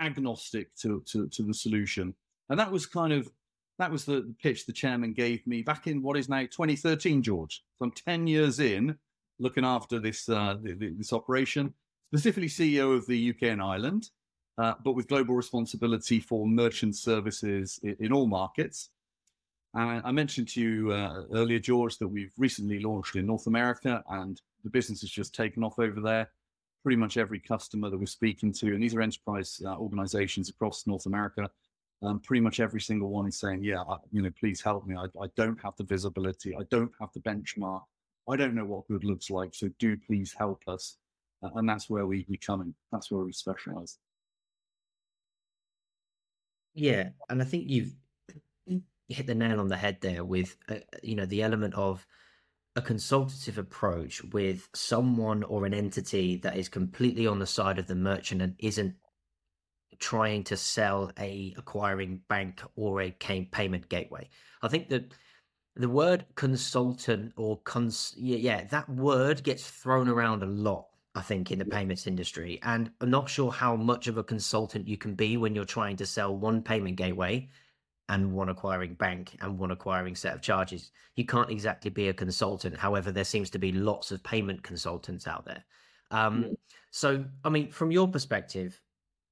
agnostic 0.00 0.74
to, 0.76 1.02
to, 1.06 1.28
to 1.28 1.42
the 1.42 1.54
solution. 1.54 2.14
And 2.48 2.58
that 2.58 2.70
was 2.70 2.86
kind 2.86 3.12
of 3.12 3.30
that 3.78 3.90
was 3.90 4.04
the 4.04 4.32
pitch 4.40 4.66
the 4.66 4.72
chairman 4.72 5.12
gave 5.12 5.44
me 5.46 5.62
back 5.62 5.86
in 5.86 6.02
what 6.02 6.16
is 6.16 6.28
now 6.28 6.42
2013, 6.42 7.22
George. 7.22 7.64
So 7.78 7.86
I'm 7.86 7.90
10 7.90 8.26
years 8.26 8.60
in 8.60 8.96
looking 9.42 9.64
after 9.64 9.98
this 9.98 10.28
uh, 10.28 10.56
this 10.62 11.12
operation, 11.12 11.74
specifically 12.08 12.48
CEO 12.48 12.96
of 12.96 13.06
the 13.06 13.30
UK 13.30 13.42
and 13.50 13.62
Ireland, 13.62 14.10
uh, 14.58 14.74
but 14.84 14.92
with 14.92 15.08
global 15.08 15.34
responsibility 15.34 16.20
for 16.20 16.46
merchant 16.46 16.96
services 16.96 17.80
in, 17.82 17.96
in 18.00 18.12
all 18.12 18.26
markets. 18.26 18.90
And 19.74 20.02
I 20.04 20.12
mentioned 20.12 20.48
to 20.48 20.60
you 20.60 20.92
uh, 20.92 21.24
earlier, 21.32 21.58
George, 21.58 21.96
that 21.98 22.08
we've 22.08 22.32
recently 22.36 22.80
launched 22.80 23.16
in 23.16 23.26
North 23.26 23.46
America, 23.46 24.04
and 24.10 24.40
the 24.64 24.70
business 24.70 25.00
has 25.00 25.10
just 25.10 25.34
taken 25.34 25.64
off 25.64 25.78
over 25.78 26.00
there. 26.00 26.30
Pretty 26.82 26.96
much 26.96 27.16
every 27.16 27.40
customer 27.40 27.88
that 27.90 27.98
we're 27.98 28.06
speaking 28.06 28.52
to, 28.54 28.74
and 28.74 28.82
these 28.82 28.94
are 28.94 29.00
enterprise 29.00 29.62
uh, 29.64 29.76
organizations 29.76 30.48
across 30.48 30.86
North 30.86 31.06
America, 31.06 31.48
um, 32.02 32.18
pretty 32.20 32.40
much 32.40 32.58
every 32.60 32.80
single 32.80 33.08
one 33.10 33.26
is 33.26 33.38
saying, 33.38 33.62
"Yeah, 33.62 33.82
I, 33.82 33.96
you 34.10 34.22
know, 34.22 34.30
please 34.38 34.60
help 34.60 34.86
me. 34.86 34.96
I, 34.96 35.04
I, 35.20 35.28
don't 35.36 35.60
have 35.62 35.76
the 35.76 35.84
visibility. 35.84 36.54
I 36.56 36.64
don't 36.70 36.90
have 37.00 37.10
the 37.12 37.20
benchmark. 37.20 37.82
I 38.28 38.36
don't 38.36 38.54
know 38.54 38.64
what 38.64 38.86
good 38.88 39.04
looks 39.04 39.30
like, 39.30 39.54
so 39.54 39.68
do 39.78 39.96
please 39.96 40.34
help 40.36 40.62
us. 40.68 40.96
Uh, 41.42 41.48
and 41.56 41.68
that's 41.68 41.90
where 41.90 42.06
we, 42.06 42.24
we 42.28 42.36
come 42.36 42.60
in. 42.60 42.74
That's 42.92 43.10
where 43.10 43.24
we 43.24 43.32
specialize. 43.32 43.98
Yeah, 46.74 47.10
and 47.28 47.42
I 47.42 47.44
think 47.44 47.68
you've 47.68 47.94
hit 49.08 49.26
the 49.26 49.34
nail 49.34 49.60
on 49.60 49.68
the 49.68 49.76
head 49.76 49.98
there 50.00 50.24
with 50.24 50.56
uh, 50.68 50.76
you 51.02 51.14
know 51.14 51.26
the 51.26 51.42
element 51.42 51.74
of 51.74 52.06
a 52.76 52.80
consultative 52.80 53.58
approach 53.58 54.24
with 54.24 54.68
someone 54.74 55.42
or 55.42 55.66
an 55.66 55.74
entity 55.74 56.36
that 56.36 56.56
is 56.56 56.68
completely 56.68 57.26
on 57.26 57.38
the 57.38 57.46
side 57.46 57.78
of 57.78 57.86
the 57.86 57.94
merchant 57.94 58.40
and 58.40 58.54
isn't 58.58 58.94
trying 59.98 60.42
to 60.42 60.56
sell 60.56 61.12
a 61.18 61.54
acquiring 61.58 62.20
bank 62.28 62.62
or 62.76 63.02
a 63.02 63.10
payment 63.10 63.88
gateway. 63.90 64.28
I 64.62 64.68
think 64.68 64.88
that 64.88 65.12
the 65.76 65.88
word 65.88 66.24
consultant 66.34 67.32
or 67.36 67.58
cons 67.58 68.14
yeah, 68.16 68.36
yeah, 68.36 68.64
that 68.64 68.88
word 68.88 69.42
gets 69.42 69.68
thrown 69.68 70.08
around 70.08 70.42
a 70.42 70.46
lot 70.46 70.86
i 71.14 71.20
think 71.20 71.50
in 71.50 71.58
the 71.58 71.64
payments 71.64 72.06
industry 72.06 72.58
and 72.62 72.90
i'm 73.00 73.10
not 73.10 73.28
sure 73.28 73.50
how 73.50 73.76
much 73.76 74.06
of 74.06 74.18
a 74.18 74.24
consultant 74.24 74.86
you 74.86 74.96
can 74.96 75.14
be 75.14 75.36
when 75.36 75.54
you're 75.54 75.64
trying 75.64 75.96
to 75.96 76.06
sell 76.06 76.36
one 76.36 76.62
payment 76.62 76.96
gateway 76.96 77.48
and 78.08 78.32
one 78.32 78.48
acquiring 78.48 78.94
bank 78.94 79.36
and 79.40 79.58
one 79.58 79.70
acquiring 79.70 80.14
set 80.14 80.34
of 80.34 80.42
charges. 80.42 80.90
You 81.14 81.24
can't 81.24 81.50
exactly 81.50 81.90
be 81.90 82.08
a 82.08 82.12
consultant 82.12 82.76
however 82.76 83.10
there 83.10 83.24
seems 83.24 83.48
to 83.50 83.58
be 83.58 83.72
lots 83.72 84.10
of 84.10 84.22
payment 84.22 84.62
consultants 84.62 85.26
out 85.26 85.46
there. 85.46 85.64
Um, 86.10 86.56
so 86.92 87.24
i 87.42 87.48
mean 87.48 87.72
from 87.72 87.90
your 87.90 88.06
perspective 88.06 88.80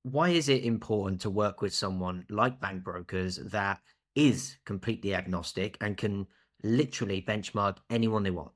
why 0.03 0.31
is 0.31 0.49
it 0.49 0.65
important 0.65 1.21
to 1.21 1.31
work 1.31 1.61
with 1.61 1.75
someone 1.75 2.25
like 2.31 2.59
bank 2.59 2.83
brokers 2.83 3.37
that 3.37 3.79
is 4.15 4.57
completely 4.65 5.15
agnostic 5.15 5.77
and 5.81 5.97
can 5.97 6.27
literally 6.63 7.23
benchmark 7.23 7.79
anyone 7.89 8.23
they 8.23 8.31
want. 8.31 8.53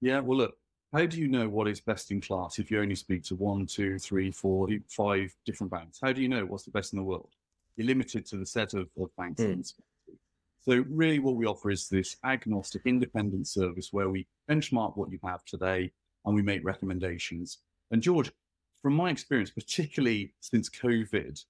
Yeah, 0.00 0.20
well, 0.20 0.38
look, 0.38 0.54
how 0.92 1.04
do 1.04 1.18
you 1.18 1.28
know 1.28 1.48
what 1.48 1.68
is 1.68 1.80
best 1.80 2.10
in 2.10 2.20
class 2.20 2.58
if 2.58 2.70
you 2.70 2.80
only 2.80 2.94
speak 2.94 3.22
to 3.24 3.34
one, 3.34 3.66
two, 3.66 3.98
three, 3.98 4.30
four, 4.30 4.68
five 4.88 5.34
different 5.44 5.70
banks? 5.70 5.98
How 6.02 6.12
do 6.12 6.22
you 6.22 6.28
know 6.28 6.44
what's 6.46 6.64
the 6.64 6.70
best 6.70 6.92
in 6.92 6.98
the 6.98 7.04
world? 7.04 7.34
You're 7.76 7.86
limited 7.86 8.24
to 8.26 8.36
the 8.36 8.46
set 8.46 8.74
of, 8.74 8.88
of 8.98 9.14
banks. 9.16 9.42
Mm. 9.42 9.72
So 10.60 10.84
really 10.88 11.18
what 11.18 11.36
we 11.36 11.46
offer 11.46 11.70
is 11.70 11.88
this 11.88 12.16
agnostic 12.24 12.82
independent 12.86 13.48
service 13.48 13.88
where 13.92 14.10
we 14.10 14.26
benchmark 14.50 14.96
what 14.96 15.10
you 15.10 15.18
have 15.24 15.44
today 15.44 15.90
and 16.24 16.34
we 16.34 16.42
make 16.42 16.64
recommendations. 16.64 17.58
And 17.90 18.02
George, 18.02 18.30
from 18.82 18.94
my 18.94 19.10
experience, 19.10 19.50
particularly 19.50 20.34
since 20.40 20.68
COVID, 20.70 21.42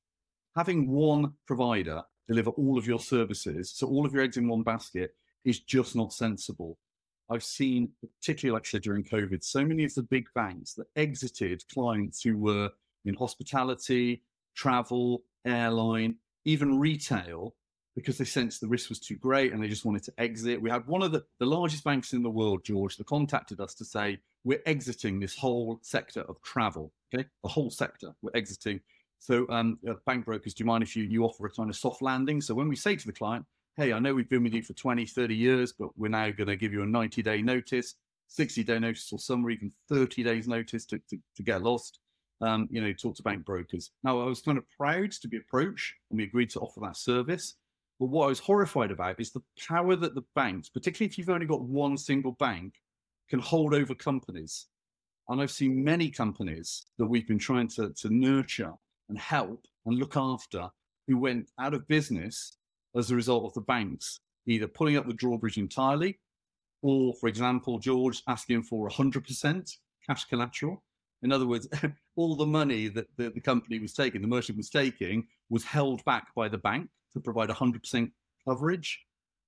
having 0.56 0.90
one 0.90 1.32
provider 1.46 2.02
deliver 2.28 2.50
all 2.50 2.78
of 2.78 2.86
your 2.86 3.00
services, 3.00 3.72
so 3.74 3.86
all 3.86 4.06
of 4.06 4.12
your 4.12 4.22
eggs 4.22 4.36
in 4.36 4.46
one 4.46 4.62
basket, 4.62 5.14
is 5.44 5.60
just 5.60 5.96
not 5.96 6.12
sensible. 6.12 6.78
I've 7.30 7.44
seen, 7.44 7.90
particularly 8.20 8.54
like 8.54 8.66
I 8.66 8.70
said 8.70 8.82
during 8.82 9.04
COVID, 9.04 9.42
so 9.42 9.64
many 9.64 9.84
of 9.84 9.94
the 9.94 10.02
big 10.02 10.26
banks 10.34 10.74
that 10.74 10.86
exited 10.96 11.62
clients 11.72 12.22
who 12.22 12.36
were 12.38 12.70
in 13.04 13.14
hospitality, 13.14 14.22
travel, 14.54 15.22
airline, 15.46 16.16
even 16.44 16.78
retail, 16.78 17.54
because 17.94 18.16
they 18.16 18.24
sensed 18.24 18.60
the 18.60 18.68
risk 18.68 18.88
was 18.88 19.00
too 19.00 19.16
great 19.16 19.52
and 19.52 19.62
they 19.62 19.68
just 19.68 19.84
wanted 19.84 20.04
to 20.04 20.12
exit. 20.18 20.62
We 20.62 20.70
had 20.70 20.86
one 20.86 21.02
of 21.02 21.12
the, 21.12 21.24
the 21.40 21.46
largest 21.46 21.84
banks 21.84 22.12
in 22.12 22.22
the 22.22 22.30
world, 22.30 22.64
George, 22.64 22.96
that 22.96 23.06
contacted 23.06 23.60
us 23.60 23.74
to 23.74 23.84
say, 23.84 24.18
we're 24.44 24.62
exiting 24.66 25.18
this 25.18 25.36
whole 25.36 25.80
sector 25.82 26.20
of 26.22 26.40
travel. 26.42 26.92
Okay. 27.12 27.26
The 27.42 27.48
whole 27.48 27.70
sector, 27.70 28.14
we're 28.22 28.36
exiting. 28.36 28.80
So, 29.20 29.46
um, 29.50 29.78
uh, 29.88 29.94
bank 30.06 30.24
brokers, 30.24 30.54
do 30.54 30.62
you 30.62 30.66
mind 30.66 30.82
if 30.82 30.96
you, 30.96 31.04
you 31.04 31.24
offer 31.24 31.46
a 31.46 31.50
kind 31.50 31.70
of 31.70 31.76
soft 31.76 32.02
landing? 32.02 32.40
So, 32.40 32.54
when 32.54 32.68
we 32.68 32.76
say 32.76 32.96
to 32.96 33.06
the 33.06 33.12
client, 33.12 33.44
hey, 33.76 33.92
I 33.92 33.98
know 33.98 34.12
we've 34.14 34.28
been 34.28 34.42
with 34.42 34.54
you 34.54 34.62
for 34.62 34.72
20, 34.72 35.06
30 35.06 35.34
years, 35.34 35.72
but 35.72 35.90
we're 35.96 36.08
now 36.08 36.30
going 36.30 36.48
to 36.48 36.56
give 36.56 36.72
you 36.72 36.82
a 36.82 36.86
90 36.86 37.22
day 37.22 37.42
notice, 37.42 37.94
60 38.26 38.64
day 38.64 38.78
notice, 38.78 39.12
or 39.12 39.18
some 39.18 39.48
even 39.50 39.72
30 39.88 40.22
days 40.24 40.48
notice 40.48 40.84
to, 40.86 40.98
to, 41.10 41.18
to 41.36 41.42
get 41.42 41.62
lost. 41.62 42.00
Um, 42.40 42.68
you 42.70 42.80
know, 42.80 42.92
talk 42.92 43.16
to 43.16 43.22
bank 43.22 43.44
brokers. 43.44 43.90
Now, 44.04 44.20
I 44.20 44.26
was 44.26 44.42
kind 44.42 44.58
of 44.58 44.64
proud 44.76 45.10
to 45.10 45.28
be 45.28 45.38
approached 45.38 45.94
and 46.10 46.18
we 46.18 46.24
agreed 46.24 46.50
to 46.50 46.60
offer 46.60 46.78
that 46.80 46.96
service. 46.96 47.56
But 47.98 48.06
what 48.06 48.26
I 48.26 48.28
was 48.28 48.38
horrified 48.38 48.92
about 48.92 49.20
is 49.20 49.32
the 49.32 49.42
power 49.68 49.96
that 49.96 50.14
the 50.14 50.22
banks, 50.36 50.68
particularly 50.68 51.10
if 51.10 51.18
you've 51.18 51.30
only 51.30 51.46
got 51.46 51.62
one 51.62 51.96
single 51.96 52.32
bank, 52.32 52.74
can 53.28 53.40
hold 53.40 53.74
over 53.74 53.94
companies. 53.94 54.66
And 55.28 55.40
I've 55.40 55.50
seen 55.50 55.82
many 55.82 56.10
companies 56.10 56.86
that 56.96 57.06
we've 57.06 57.26
been 57.26 57.40
trying 57.40 57.68
to, 57.68 57.90
to 57.90 58.08
nurture 58.08 58.72
and 59.08 59.18
help 59.18 59.66
and 59.86 59.98
look 59.98 60.16
after 60.16 60.68
who 61.06 61.18
went 61.18 61.48
out 61.58 61.74
of 61.74 61.88
business 61.88 62.56
as 62.96 63.10
a 63.10 63.16
result 63.16 63.44
of 63.44 63.54
the 63.54 63.60
banks 63.60 64.20
either 64.46 64.66
pulling 64.66 64.96
up 64.96 65.06
the 65.06 65.12
drawbridge 65.12 65.58
entirely 65.58 66.18
or, 66.82 67.14
for 67.14 67.28
example, 67.28 67.78
George 67.78 68.22
asking 68.28 68.62
for 68.62 68.88
100% 68.88 69.76
cash 70.06 70.24
collateral. 70.26 70.82
In 71.22 71.32
other 71.32 71.46
words, 71.46 71.68
all 72.16 72.36
the 72.36 72.46
money 72.46 72.88
that 72.88 73.08
the, 73.16 73.30
the, 73.30 73.40
company 73.40 73.80
was 73.80 73.92
taking, 73.92 74.22
the 74.22 74.28
merchant 74.28 74.56
was 74.56 74.70
taking, 74.70 75.26
was 75.50 75.64
held 75.64 76.04
back 76.04 76.28
by 76.34 76.48
the 76.48 76.58
bank 76.58 76.88
to 77.12 77.20
provide 77.20 77.48
100% 77.48 78.12
coverage. 78.46 79.00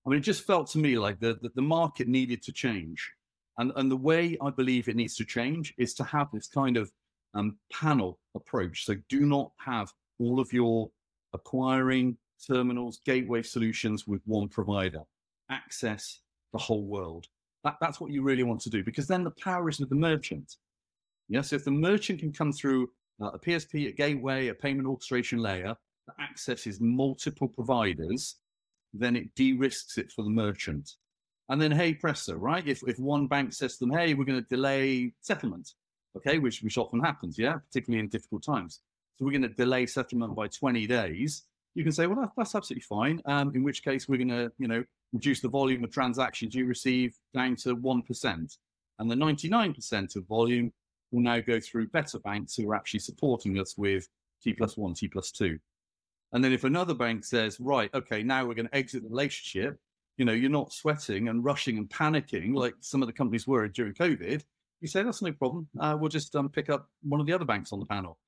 I 0.05 0.11
mean, 0.11 0.19
it 0.19 0.23
just 0.23 0.47
felt 0.47 0.71
to 0.71 0.79
me 0.79 0.99
like 0.99 1.21
the, 1.21 1.38
the, 1.40 1.50
the 1.55 1.62
market 1.62 2.09
needed 2.09 2.43
to 2.43 2.52
change. 2.52 3.09
And, 3.59 3.73
and 3.76 3.90
the 3.90 3.97
way 3.97 4.37
I 4.43 4.50
believe 4.50 4.88
it 4.88 4.97
needs 4.97 5.17
to 5.17 5.25
change 5.25 5.75
is 5.79 5.95
to 5.95 6.05
have 6.05 6.29
this 6.33 6.49
kind 6.49 6.76
of 6.76 6.90
um, 7.34 7.56
panel 7.72 8.18
approach. 8.34 8.84
So 8.84 8.94
do 9.08 9.20
not 9.20 9.52
have 9.58 9.92
all 10.18 10.40
of 10.40 10.52
your 10.52 10.90
acquiring 11.32 12.16
terminals, 12.46 13.00
gateway 13.04 13.42
solutions 13.42 14.06
with 14.06 14.22
one 14.25 14.49
provider. 14.49 15.02
Access 15.50 16.20
the 16.52 16.58
whole 16.58 16.84
world. 16.84 17.26
That, 17.64 17.76
that's 17.80 18.00
what 18.00 18.10
you 18.10 18.22
really 18.22 18.42
want 18.42 18.60
to 18.62 18.70
do 18.70 18.82
because 18.82 19.06
then 19.06 19.25
the 19.25 19.32
power 19.32 19.68
is 19.68 19.80
with 19.80 19.90
the 19.90 19.94
merchant. 19.94 20.56
Yeah, 21.28 21.42
so 21.42 21.56
if 21.56 21.64
the 21.64 21.70
merchant 21.70 22.20
can 22.20 22.32
come 22.32 22.52
through 22.52 22.90
uh, 23.20 23.30
a 23.32 23.38
PSP, 23.38 23.88
a 23.88 23.92
gateway, 23.92 24.49
a 24.49 24.54
payment 24.54 24.88
orchestration 24.88 25.38
layer 25.38 25.76
that 26.06 26.16
accesses 26.22 26.80
multiple 26.80 27.49
providers, 27.49 28.37
then 28.92 29.14
it 29.14 29.32
de-risks 29.34 29.99
it 29.99 30.10
for 30.10 30.22
the 30.22 30.30
merchant. 30.30 30.96
And 31.49 31.60
then, 31.60 31.70
hey, 31.70 31.94
presser, 31.94 32.37
right? 32.37 32.66
If, 32.66 32.82
if 32.87 32.99
one 32.99 33.26
bank 33.26 33.52
says 33.52 33.76
to 33.76 33.84
them, 33.84 33.96
hey, 33.96 34.14
we're 34.14 34.25
going 34.25 34.42
to 34.42 34.49
delay 34.49 35.12
settlement, 35.20 35.72
okay, 36.17 36.38
which, 36.38 36.62
which 36.62 36.79
often 36.79 37.00
happens, 37.00 37.38
yeah, 37.38 37.59
particularly 37.59 38.00
in 38.00 38.09
difficult 38.09 38.43
times. 38.43 38.81
So 39.17 39.25
we're 39.25 39.33
going 39.33 39.43
to 39.43 39.49
delay 39.49 39.87
settlement 39.87 40.35
by 40.35 40.49
20 40.49 40.87
days. 40.87 41.45
You 41.75 41.85
can 41.85 41.93
say, 41.93 42.07
well, 42.07 42.21
that, 42.21 42.31
that's 42.37 42.55
absolutely 42.55 42.83
fine. 42.83 43.21
Um, 43.26 43.52
in 43.55 43.62
which 43.62 43.85
case, 43.85 44.09
we're 44.09 44.17
going 44.17 44.29
to, 44.29 44.50
you 44.59 44.67
know, 44.67 44.83
reduce 45.12 45.40
the 45.40 45.49
volume 45.49 45.85
of 45.85 45.93
transactions 45.93 46.55
you 46.55 46.67
receive 46.67 47.14
down 47.35 47.57
to 47.57 47.76
1%. 47.76 48.57
And 48.99 49.11
the 49.11 49.14
99% 49.14 50.17
of 50.17 50.26
volume 50.26 50.73
will 51.11 51.21
now 51.21 51.40
go 51.40 51.61
through 51.61 51.88
better 51.88 52.19
banks 52.21 52.55
who 52.55 52.71
are 52.71 52.75
actually 52.75 53.00
supporting 53.00 53.59
us 53.59 53.76
with 53.76 54.09
T 54.43 54.52
plus 54.52 54.76
one, 54.76 54.95
T 54.95 55.09
plus 55.09 55.31
two. 55.31 55.59
And 56.33 56.45
then 56.45 56.52
if 56.52 56.64
another 56.64 56.95
bank 56.95 57.25
says, 57.25 57.59
right, 57.61 57.90
okay, 57.93 58.23
now 58.23 58.45
we're 58.45 58.55
going 58.55 58.69
to 58.69 58.76
exit 58.76 59.02
the 59.02 59.09
relationship, 59.09 59.79
you 60.17 60.25
know, 60.25 60.33
you're 60.33 60.50
not 60.50 60.73
sweating 60.73 61.29
and 61.29 61.45
rushing 61.45 61.79
and 61.79 61.88
panicking 61.88 62.55
like 62.55 62.75
some 62.81 63.02
of 63.02 63.09
the 63.09 63.12
companies 63.12 63.47
were 63.47 63.67
during 63.69 63.95
COVID. 63.95 64.43
You 64.80 64.88
say 64.88 65.02
that's 65.02 65.22
no 65.22 65.32
problem. 65.32 65.68
Uh, 65.78 65.96
we'll 65.99 66.08
just 66.08 66.34
um, 66.34 66.49
pick 66.49 66.70
up 66.70 66.88
one 67.02 67.20
of 67.20 67.26
the 67.26 67.32
other 67.32 67.44
banks 67.44 67.72
on 67.72 67.80
the 67.80 67.87
panel. 67.87 68.18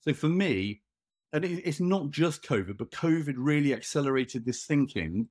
So 0.00 0.12
for 0.12 0.28
me, 0.28 0.82
and 1.32 1.44
it, 1.44 1.62
it's 1.64 1.80
not 1.80 2.10
just 2.10 2.42
COVID, 2.44 2.76
but 2.76 2.90
COVID 2.90 3.34
really 3.36 3.72
accelerated 3.72 4.44
this 4.44 4.64
thinking 4.66 5.28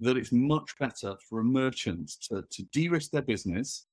that 0.00 0.16
it's 0.16 0.32
much 0.32 0.76
better 0.78 1.14
for 1.28 1.40
a 1.40 1.44
merchant 1.44 2.10
to, 2.28 2.44
to 2.50 2.62
de-risk 2.72 3.10
their 3.10 3.22
business 3.22 3.86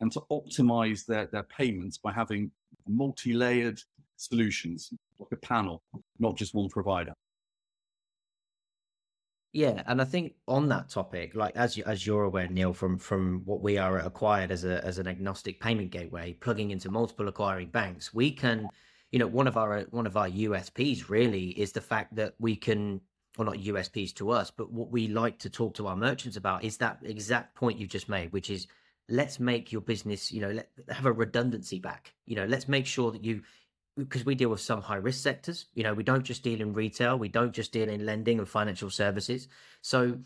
and 0.00 0.10
to 0.12 0.20
optimize 0.30 1.06
their, 1.06 1.26
their 1.26 1.44
payments 1.44 1.98
by 1.98 2.12
having 2.12 2.50
multi-layered 2.88 3.80
solutions 4.16 4.92
like 5.18 5.32
a 5.32 5.36
panel, 5.36 5.82
not 6.18 6.36
just 6.36 6.54
one 6.54 6.68
provider. 6.68 7.14
Yeah, 9.54 9.84
and 9.86 10.02
I 10.02 10.04
think 10.04 10.34
on 10.48 10.68
that 10.70 10.88
topic, 10.88 11.36
like 11.36 11.54
as 11.54 11.76
you, 11.76 11.84
as 11.86 12.04
you're 12.04 12.24
aware, 12.24 12.48
Neil, 12.48 12.72
from 12.72 12.98
from 12.98 13.42
what 13.44 13.62
we 13.62 13.78
are 13.78 14.00
acquired 14.00 14.50
as 14.50 14.64
a 14.64 14.84
as 14.84 14.98
an 14.98 15.06
agnostic 15.06 15.60
payment 15.60 15.92
gateway, 15.92 16.32
plugging 16.32 16.72
into 16.72 16.90
multiple 16.90 17.28
acquiring 17.28 17.68
banks, 17.68 18.12
we 18.12 18.32
can, 18.32 18.68
you 19.12 19.20
know, 19.20 19.28
one 19.28 19.46
of 19.46 19.56
our 19.56 19.82
one 19.92 20.08
of 20.08 20.16
our 20.16 20.28
USPs 20.28 21.08
really 21.08 21.50
is 21.50 21.70
the 21.70 21.80
fact 21.80 22.16
that 22.16 22.34
we 22.40 22.56
can, 22.56 23.00
or 23.38 23.44
not 23.44 23.54
USPs 23.54 24.12
to 24.14 24.30
us, 24.30 24.50
but 24.50 24.72
what 24.72 24.90
we 24.90 25.06
like 25.06 25.38
to 25.38 25.48
talk 25.48 25.74
to 25.74 25.86
our 25.86 25.96
merchants 25.96 26.36
about 26.36 26.64
is 26.64 26.76
that 26.78 26.98
exact 27.04 27.54
point 27.54 27.78
you've 27.78 27.90
just 27.90 28.08
made, 28.08 28.32
which 28.32 28.50
is 28.50 28.66
let's 29.08 29.38
make 29.38 29.70
your 29.70 29.82
business, 29.82 30.32
you 30.32 30.40
know, 30.40 30.50
let, 30.50 30.68
have 30.88 31.06
a 31.06 31.12
redundancy 31.12 31.78
back. 31.78 32.12
You 32.26 32.34
know, 32.34 32.46
let's 32.46 32.66
make 32.66 32.86
sure 32.86 33.12
that 33.12 33.24
you 33.24 33.42
because 33.96 34.24
we 34.24 34.34
deal 34.34 34.48
with 34.48 34.60
some 34.60 34.82
high 34.82 34.96
risk 34.96 35.22
sectors. 35.22 35.66
You 35.74 35.84
know, 35.84 35.94
we 35.94 36.02
don't 36.02 36.24
just 36.24 36.42
deal 36.42 36.60
in 36.60 36.72
retail, 36.72 37.18
we 37.18 37.28
don't 37.28 37.52
just 37.52 37.72
deal 37.72 37.88
in 37.88 38.04
lending 38.04 38.38
and 38.38 38.48
financial 38.48 38.90
services. 38.90 39.48
So, 39.82 40.18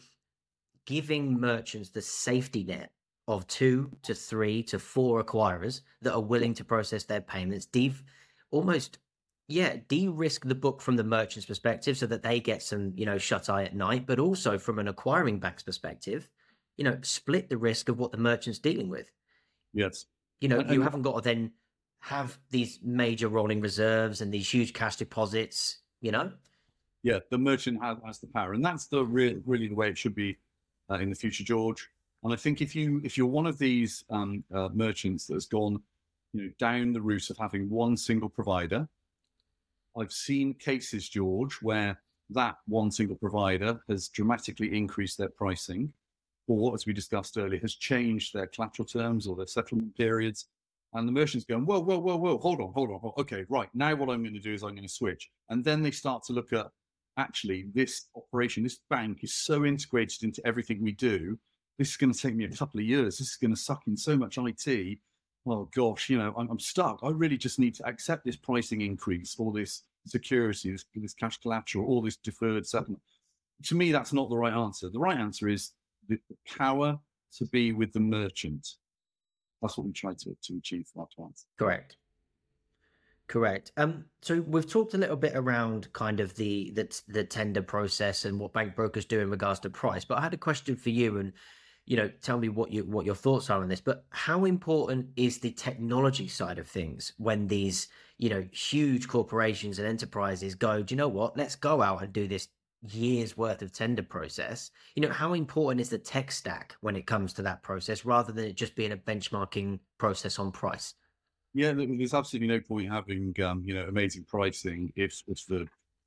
giving 0.87 1.39
merchants 1.39 1.91
the 1.91 2.03
safety 2.03 2.65
net 2.65 2.93
of 3.27 3.47
two 3.47 3.91
to 4.03 4.15
three 4.15 4.63
to 4.63 4.79
four 4.79 5.23
acquirers 5.23 5.83
that 6.01 6.15
are 6.15 6.21
willing 6.21 6.55
to 6.55 6.65
process 6.65 7.05
their 7.05 7.21
payments, 7.21 7.67
de- 7.67 7.95
almost, 8.51 8.99
yeah, 9.49 9.77
de 9.89 10.09
risk 10.09 10.47
the 10.47 10.55
book 10.55 10.81
from 10.81 10.97
the 10.97 11.05
merchant's 11.05 11.47
perspective 11.47 11.99
so 11.99 12.07
that 12.07 12.23
they 12.23 12.41
get 12.41 12.63
some, 12.63 12.95
you 12.97 13.05
know, 13.05 13.19
shut 13.19 13.51
eye 13.51 13.65
at 13.65 13.77
night, 13.77 14.07
but 14.07 14.19
also 14.19 14.59
from 14.59 14.79
an 14.79 14.89
acquiring 14.89 15.39
bank's 15.39 15.63
perspective, 15.63 16.27
you 16.79 16.85
know, 16.85 16.99
split 17.03 17.51
the 17.51 17.59
risk 17.59 17.91
of 17.91 17.99
what 17.99 18.13
the 18.13 18.19
merchant's 18.19 18.59
dealing 18.59 18.89
with. 18.89 19.11
Yes. 19.75 20.07
You 20.41 20.49
know, 20.49 20.61
and, 20.61 20.71
you 20.71 20.81
haven't 20.81 21.03
got 21.03 21.17
to 21.17 21.21
then 21.21 21.53
have 22.00 22.38
these 22.50 22.78
major 22.83 23.28
rolling 23.28 23.61
reserves 23.61 24.21
and 24.21 24.33
these 24.33 24.49
huge 24.49 24.73
cash 24.73 24.97
deposits, 24.97 25.78
you 26.00 26.12
know? 26.12 26.33
Yeah, 27.02 27.19
the 27.31 27.38
merchant 27.38 27.83
has, 27.83 27.97
has 28.05 28.19
the 28.19 28.26
power. 28.28 28.55
And 28.55 28.64
that's 28.64 28.87
the 28.87 29.05
re- 29.05 29.40
really 29.47 29.69
the 29.69 29.75
way 29.75 29.88
it 29.88 29.99
should 29.99 30.14
be 30.14 30.38
uh, 30.90 30.95
in 30.95 31.11
the 31.11 31.17
future, 31.17 31.45
George. 31.45 31.88
And 32.25 32.33
I 32.33 32.37
think 32.37 32.61
if 32.61 32.75
you 32.75 33.00
if 33.05 33.17
you're 33.17 33.26
one 33.26 33.47
of 33.47 33.59
these 33.59 34.05
um, 34.11 34.43
uh, 34.52 34.69
merchants 34.73 35.26
that 35.26 35.35
has 35.35 35.47
gone, 35.47 35.81
you 36.33 36.43
know, 36.43 36.50
down 36.59 36.93
the 36.93 37.00
route 37.00 37.31
of 37.31 37.38
having 37.38 37.71
one 37.71 37.97
single 37.97 38.28
provider, 38.28 38.88
I've 39.97 40.12
seen 40.12 40.55
cases, 40.55 41.09
George, 41.09 41.55
where 41.62 42.00
that 42.31 42.57
one 42.67 42.90
single 42.90 43.17
provider 43.17 43.81
has 43.88 44.09
dramatically 44.09 44.76
increased 44.76 45.17
their 45.19 45.28
pricing, 45.28 45.93
or 46.47 46.75
as 46.75 46.87
we 46.87 46.93
discussed 46.93 47.38
earlier, 47.38 47.61
has 47.61 47.75
changed 47.75 48.35
their 48.35 48.49
collateral 48.49 48.87
terms 48.87 49.26
or 49.26 49.37
their 49.37 49.47
settlement 49.47 49.97
periods, 49.97 50.47
and 50.95 51.07
the 51.07 51.12
merchant's 51.12 51.45
going, 51.45 51.66
whoa, 51.66 51.80
whoa, 51.80 51.99
whoa, 51.99 52.16
whoa, 52.16 52.38
hold 52.38 52.61
on, 52.61 52.73
hold 52.73 52.90
on. 52.90 53.12
Okay, 53.18 53.45
right. 53.49 53.68
Now 53.75 53.95
what 53.95 54.09
I'm 54.09 54.23
going 54.23 54.35
to 54.35 54.40
do 54.40 54.54
is 54.54 54.62
I'm 54.62 54.75
going 54.75 54.83
to 54.83 54.88
switch. 54.88 55.28
And 55.50 55.62
then 55.62 55.83
they 55.83 55.90
start 55.90 56.23
to 56.25 56.33
look 56.33 56.52
at 56.52 56.66
actually 57.18 57.66
this 57.75 58.07
operation, 58.16 58.62
this 58.62 58.80
bank 58.88 59.18
is 59.23 59.35
so 59.35 59.64
integrated 59.64 60.23
into 60.23 60.40
everything 60.47 60.83
we 60.83 60.92
do. 60.92 61.38
This 61.78 61.90
is 61.90 61.97
going 61.97 62.12
to 62.12 62.18
take 62.18 62.35
me 62.35 62.45
a 62.45 62.50
couple 62.50 62.80
of 62.80 62.87
years. 62.87 63.18
This 63.18 63.28
is 63.28 63.37
going 63.37 63.54
to 63.54 63.61
suck 63.61 63.83
in 63.87 63.97
so 63.97 64.16
much 64.16 64.38
IT. 64.38 64.99
Oh 65.47 65.68
gosh, 65.75 66.09
you 66.09 66.18
know, 66.18 66.35
I'm, 66.37 66.50
I'm 66.50 66.59
stuck. 66.59 67.00
I 67.02 67.11
really 67.11 67.37
just 67.37 67.59
need 67.59 67.75
to 67.76 67.87
accept 67.87 68.25
this 68.25 68.37
pricing 68.37 68.80
increase 68.80 69.35
for 69.35 69.52
this 69.52 69.83
security, 70.07 70.73
this, 70.73 70.85
this 70.95 71.14
cash 71.14 71.38
collateral, 71.38 71.87
all 71.87 72.02
this 72.02 72.16
deferred 72.16 72.66
settlement. 72.66 73.02
To 73.64 73.75
me, 73.75 73.92
that's 73.92 74.12
not 74.12 74.30
the 74.30 74.37
right 74.37 74.52
answer. 74.52 74.88
The 74.88 74.99
right 74.99 75.18
answer 75.18 75.49
is 75.49 75.73
the 76.09 76.18
power 76.47 76.99
to 77.37 77.47
be 77.47 77.73
with 77.73 77.92
the 77.92 78.00
merchant 78.00 78.66
that's 79.61 79.77
what 79.77 79.87
we 79.87 79.93
try 79.93 80.12
to, 80.12 80.37
to 80.43 80.57
achieve 80.57 80.87
for 80.93 81.03
our 81.03 81.09
clients. 81.15 81.47
Correct. 81.59 81.97
Correct. 83.29 83.73
Um, 83.77 84.07
so 84.23 84.41
we've 84.41 84.69
talked 84.69 84.95
a 84.95 84.99
little 84.99 85.17
bit 85.17 85.33
around 85.35 85.93
kind 85.93 86.19
of 86.19 86.35
the 86.37 86.73
the 86.75 87.03
the 87.09 87.25
tender 87.25 87.61
process 87.61 88.25
and 88.25 88.41
what 88.41 88.55
bank 88.55 88.75
brokers 88.75 89.05
do 89.05 89.21
in 89.21 89.31
regards 89.31 89.61
to 89.61 89.71
price. 89.71 90.05
But 90.05 90.19
I 90.19 90.23
had 90.23 90.33
a 90.33 90.38
question 90.38 90.77
for 90.77 90.88
you, 90.88 91.19
and 91.19 91.35
you 91.85 91.99
know, 91.99 92.11
tell 92.23 92.38
me 92.38 92.49
what 92.49 92.73
you 92.73 92.85
what 92.85 93.05
your 93.05 93.15
thoughts 93.15 93.50
are 93.50 93.61
on 93.61 93.69
this. 93.69 93.83
But 93.83 94.07
how 94.11 94.47
important 94.47 95.09
is 95.17 95.38
the 95.38 95.50
technology 95.50 96.27
side 96.27 96.59
of 96.59 96.67
things 96.67 97.12
when 97.19 97.47
these 97.49 97.88
you 98.17 98.31
know 98.31 98.47
huge 98.50 99.09
corporations 99.09 99.79
and 99.79 99.87
enterprises 99.87 100.55
go? 100.55 100.83
Do 100.83 100.95
you 100.95 100.97
know 100.97 101.09
what? 101.09 101.37
Let's 101.37 101.55
go 101.55 101.83
out 101.83 102.03
and 102.03 102.15
do 102.15 102.29
this 102.29 102.49
years 102.83 103.37
worth 103.37 103.63
of 103.63 103.73
tender 103.73 104.03
process. 104.03 104.71
You 104.95 105.03
know, 105.03 105.13
how 105.13 105.35
important 105.35 105.81
is 105.81 105.91
the 105.91 105.99
tech 105.99 106.31
stack 106.31 106.77
when 106.81 106.97
it 106.97 107.07
comes 107.07 107.33
to 107.35 107.43
that 107.43 107.63
process, 107.63 108.05
rather 108.05 108.33
than 108.33 108.45
it 108.45 108.57
just 108.57 108.75
being 108.75 108.93
a 108.93 108.97
benchmarking 108.97 109.81
process 109.99 110.39
on 110.39 110.53
price? 110.53 110.95
Yeah, 111.55 111.73
there's 111.73 112.15
absolutely 112.15 112.49
no 112.49 112.61
point 112.61 112.91
having 112.91 113.35
um, 113.43 113.63
you 113.65 113.75
know 113.75 113.85
amazing 113.85 114.25
pricing 114.25 114.93
if 114.97 115.23
if 115.27 115.47
the 115.47 115.67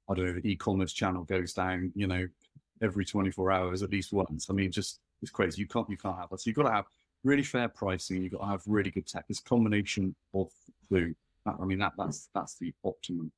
I 0.10 0.14
don't 0.14 0.26
know 0.26 0.34
the 0.34 0.50
e-commerce 0.50 0.94
channel 0.94 1.24
goes 1.24 1.54
down 1.54 1.92
you 1.96 2.08
know 2.08 2.28
every 2.82 3.06
24 3.06 3.52
hours 3.52 3.84
at 3.84 3.92
least 3.92 4.14
once. 4.14 4.50
I 4.50 4.54
mean, 4.54 4.72
just 4.72 5.00
it's 5.22 5.32
crazy. 5.32 5.62
You 5.62 5.68
can't 5.68 5.90
you 5.90 5.98
can't 5.98 6.18
have 6.18 6.30
that. 6.30 6.42
So 6.42 6.50
you've 6.50 6.58
got 6.58 6.64
to 6.64 6.72
have 6.72 6.86
really 7.24 7.44
fair 7.44 7.68
pricing. 7.68 8.24
You've 8.24 8.34
got 8.34 8.42
to 8.42 8.48
have 8.48 8.62
really 8.66 8.92
good 8.92 9.08
tech. 9.08 9.28
This 9.28 9.40
combination 9.40 10.16
of 10.34 10.52
the 10.90 11.14
I 11.46 11.66
mean 11.66 11.80
that 11.80 11.94
that's 11.98 12.30
that's 12.34 12.56
the 12.56 12.74
optimum. 12.84 13.32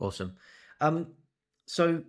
Awesome. 0.00 0.34
Um, 0.80 1.08
so 1.66 2.02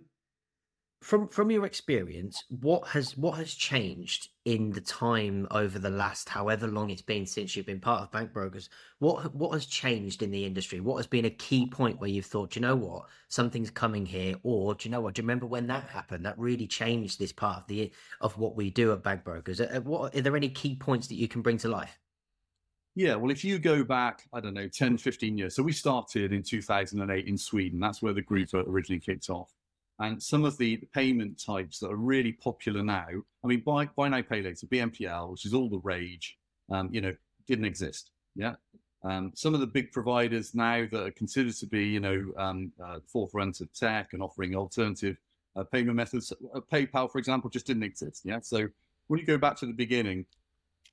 from 1.02 1.28
from 1.28 1.50
your 1.50 1.66
experience, 1.66 2.42
what 2.48 2.86
has 2.88 3.16
what 3.16 3.36
has 3.36 3.52
changed 3.52 4.28
in 4.44 4.70
the 4.70 4.80
time 4.80 5.46
over 5.50 5.78
the 5.78 5.90
last 5.90 6.28
however 6.28 6.66
long 6.66 6.90
it's 6.90 7.02
been 7.02 7.26
since 7.26 7.54
you've 7.54 7.66
been 7.66 7.80
part 7.80 8.02
of 8.02 8.10
bank 8.12 8.32
brokers? 8.32 8.70
What 8.98 9.34
what 9.34 9.50
has 9.50 9.66
changed 9.66 10.22
in 10.22 10.30
the 10.30 10.44
industry? 10.46 10.80
What 10.80 10.96
has 10.96 11.06
been 11.06 11.26
a 11.26 11.30
key 11.30 11.66
point 11.66 12.00
where 12.00 12.08
you've 12.08 12.26
thought, 12.26 12.56
you 12.56 12.62
know 12.62 12.76
what, 12.76 13.06
something's 13.28 13.70
coming 13.70 14.06
here, 14.06 14.36
or 14.42 14.74
do 14.74 14.88
you 14.88 14.92
know 14.92 15.00
what? 15.00 15.14
Do 15.14 15.20
you 15.20 15.24
remember 15.24 15.46
when 15.46 15.66
that 15.66 15.84
happened? 15.88 16.24
That 16.24 16.38
really 16.38 16.66
changed 16.66 17.18
this 17.18 17.32
part 17.32 17.58
of 17.58 17.66
the 17.66 17.92
of 18.20 18.38
what 18.38 18.56
we 18.56 18.70
do 18.70 18.92
at 18.92 19.02
bank 19.02 19.24
brokers. 19.24 19.60
Are, 19.60 19.80
what, 19.82 20.14
are 20.16 20.20
there 20.22 20.36
any 20.36 20.48
key 20.48 20.76
points 20.76 21.08
that 21.08 21.16
you 21.16 21.28
can 21.28 21.42
bring 21.42 21.58
to 21.58 21.68
life? 21.68 21.98
Yeah, 22.94 23.14
well, 23.14 23.30
if 23.30 23.42
you 23.42 23.58
go 23.58 23.82
back, 23.82 24.24
I 24.34 24.40
don't 24.40 24.52
know, 24.52 24.68
10, 24.68 24.98
15 24.98 25.38
years. 25.38 25.56
So 25.56 25.62
we 25.62 25.72
started 25.72 26.32
in 26.32 26.42
2008 26.42 27.26
in 27.26 27.38
Sweden. 27.38 27.80
That's 27.80 28.02
where 28.02 28.12
the 28.12 28.20
group 28.20 28.52
originally 28.52 29.00
kicked 29.00 29.30
off. 29.30 29.50
And 29.98 30.22
some 30.22 30.44
of 30.44 30.58
the 30.58 30.76
payment 30.92 31.42
types 31.42 31.78
that 31.78 31.90
are 31.90 31.96
really 31.96 32.32
popular 32.32 32.82
now, 32.82 33.06
I 33.44 33.46
mean, 33.46 33.60
buy, 33.60 33.86
buy 33.86 34.08
now, 34.08 34.20
pay 34.20 34.42
later, 34.42 34.66
BNPL, 34.66 35.30
which 35.30 35.46
is 35.46 35.54
all 35.54 35.70
the 35.70 35.78
rage, 35.78 36.38
um, 36.70 36.90
you 36.92 37.00
know, 37.00 37.14
didn't 37.46 37.64
exist. 37.64 38.10
Yeah. 38.34 38.54
Um, 39.04 39.32
some 39.34 39.54
of 39.54 39.60
the 39.60 39.66
big 39.66 39.90
providers 39.92 40.54
now 40.54 40.86
that 40.90 41.06
are 41.06 41.10
considered 41.12 41.54
to 41.54 41.66
be, 41.66 41.84
you 41.84 42.00
know, 42.00 42.32
um, 42.36 42.72
uh, 42.84 42.98
forefront 43.06 43.60
of 43.60 43.72
tech 43.72 44.12
and 44.12 44.22
offering 44.22 44.54
alternative 44.54 45.16
uh, 45.56 45.64
payment 45.64 45.96
methods, 45.96 46.32
uh, 46.54 46.60
PayPal, 46.72 47.10
for 47.10 47.18
example, 47.18 47.48
just 47.48 47.66
didn't 47.66 47.82
exist. 47.82 48.22
Yeah. 48.24 48.40
So 48.40 48.68
when 49.08 49.18
you 49.18 49.26
go 49.26 49.38
back 49.38 49.56
to 49.58 49.66
the 49.66 49.72
beginning, 49.72 50.24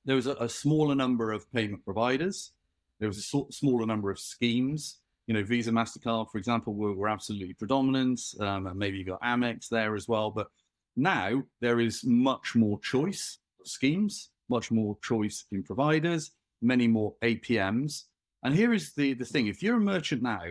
there 0.06 0.16
was 0.16 0.28
a, 0.28 0.36
a 0.36 0.50
smaller 0.50 0.96
number 0.96 1.32
of 1.32 1.52
payment 1.52 1.84
providers. 1.84 2.52
There 3.00 3.08
was 3.08 3.18
a 3.18 3.22
so- 3.22 3.48
smaller 3.52 3.86
number 3.86 4.12
of 4.12 4.20
schemes 4.20 5.00
you 5.30 5.36
know, 5.36 5.44
Visa, 5.44 5.70
MasterCard, 5.70 6.32
for 6.32 6.40
example, 6.40 6.74
were, 6.74 6.96
were 6.96 7.08
absolutely 7.08 7.54
predominant. 7.54 8.20
Um, 8.40 8.66
and 8.66 8.80
maybe 8.80 8.98
you 8.98 9.06
got 9.06 9.22
Amex 9.22 9.70
there 9.70 9.94
as 9.94 10.08
well. 10.08 10.32
But 10.32 10.48
now 10.96 11.44
there 11.62 11.80
is 11.80 12.04
much 12.04 12.56
more 12.56 12.80
choice 12.80 13.38
of 13.62 13.68
schemes, 13.68 14.32
much 14.50 14.72
more 14.72 14.98
choice 15.04 15.46
in 15.52 15.62
providers, 15.62 16.32
many 16.64 16.88
more 16.88 17.14
APMs. 17.22 18.06
And 18.42 18.56
here 18.56 18.74
is 18.74 18.94
the, 18.96 19.14
the 19.14 19.24
thing 19.24 19.46
if 19.46 19.62
you're 19.62 19.78
a 19.78 19.80
merchant 19.80 20.24
now, 20.24 20.42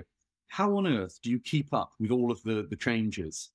how 0.47 0.77
on 0.77 0.87
earth 0.87 1.19
do 1.25 1.31
you 1.31 1.41
keep 1.41 1.75
up 1.75 1.91
with 1.99 2.13
all 2.13 2.31
of 2.31 2.41
the, 2.45 2.65
the 2.71 2.77
changes? 2.77 3.51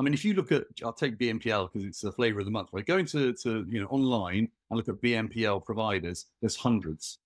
I 0.00 0.02
mean, 0.02 0.14
if 0.14 0.24
you 0.24 0.32
look 0.32 0.50
at, 0.50 0.64
I'll 0.82 0.94
take 0.94 1.18
BNPL 1.18 1.70
because 1.70 1.86
it's 1.86 2.00
the 2.00 2.10
flavor 2.10 2.38
of 2.38 2.46
the 2.46 2.50
month. 2.50 2.70
Right, 2.72 2.86
going 2.86 3.04
to, 3.06 3.34
to 3.34 3.66
you 3.68 3.82
know 3.82 3.86
online 3.88 4.48
and 4.70 4.76
look 4.78 4.88
at 4.88 4.94
BNPL 5.02 5.62
providers, 5.62 6.24
there's 6.40 6.56
hundreds. 6.56 7.18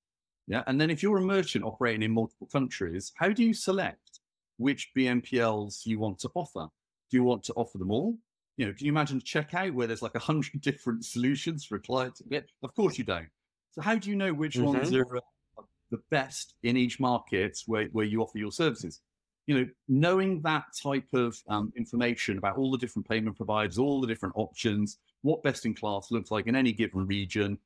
Yeah. 0.49 0.65
And 0.67 0.81
then 0.81 0.91
if 0.91 1.01
you're 1.01 1.19
a 1.19 1.23
merchant 1.23 1.65
operating 1.65 2.03
in 2.03 2.11
multiple 2.11 2.49
countries, 2.51 3.13
how 3.15 3.29
do 3.29 3.45
you 3.45 3.55
select 3.55 4.19
which 4.57 4.91
BNPLs 4.97 5.87
you 5.87 6.01
want 6.01 6.19
to 6.19 6.31
offer? 6.35 6.67
Do 7.13 7.17
you 7.17 7.23
want 7.23 7.45
to 7.45 7.53
offer 7.53 7.79
them 7.79 7.93
all? 7.93 8.19
You 8.57 8.67
know, 8.67 8.73
can 8.73 8.87
you 8.87 8.93
imagine 8.93 9.19
a 9.19 9.21
checkout 9.21 9.73
where 9.73 9.87
there's 9.87 10.03
like 10.03 10.17
a 10.17 10.19
hundred 10.19 10.61
different 10.61 11.05
solutions 11.05 11.65
for 11.65 11.77
a 11.77 11.81
client 11.81 12.17
to 12.17 12.25
get? 12.25 12.49
Of 12.65 12.75
course 12.75 12.99
you 12.99 13.05
don't. 13.05 13.29
So 13.71 13.83
how 13.83 13.95
do 13.95 14.11
you 14.11 14.17
know 14.17 14.35
which 14.35 14.57
mm-hmm. 14.57 14.67
ones 14.67 14.93
are 14.93 15.17
uh, 15.17 15.63
the 15.93 16.01
best 16.11 16.55
in 16.65 16.77
each 16.77 16.99
market 16.99 17.57
where, 17.67 17.87
where 17.93 18.05
you 18.05 18.21
offer 18.21 18.39
your 18.39 18.51
services? 18.51 19.01
You 19.47 19.59
know, 19.59 19.69
knowing 19.89 20.41
that 20.43 20.65
type 20.83 21.09
of 21.13 21.37
um, 21.49 21.73
information 21.77 22.39
about 22.39 22.57
all 22.57 22.71
the 22.71 22.79
different 22.79 23.09
payment 23.09 23.37
providers, 23.37 23.79
all 23.79 24.01
the 24.01 24.07
different 24.07 24.35
options, 24.37 24.99
what 25.23 25.43
best 25.43 25.67
in 25.67 25.75
class 25.75 26.11
looks 26.11 26.31
like 26.31 26.47
in 26.47 26.57
any 26.57 26.73
given 26.73 27.07
region, 27.07 27.59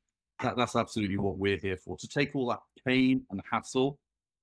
that, 0.42 0.56
that's 0.56 0.76
absolutely 0.76 1.18
what 1.18 1.38
we're 1.38 1.56
here 1.56 1.76
for. 1.76 1.96
To 1.96 2.08
take 2.08 2.34
all 2.34 2.48
that 2.48 2.62
pain 2.84 3.22
and 3.30 3.40
hassle 3.50 3.98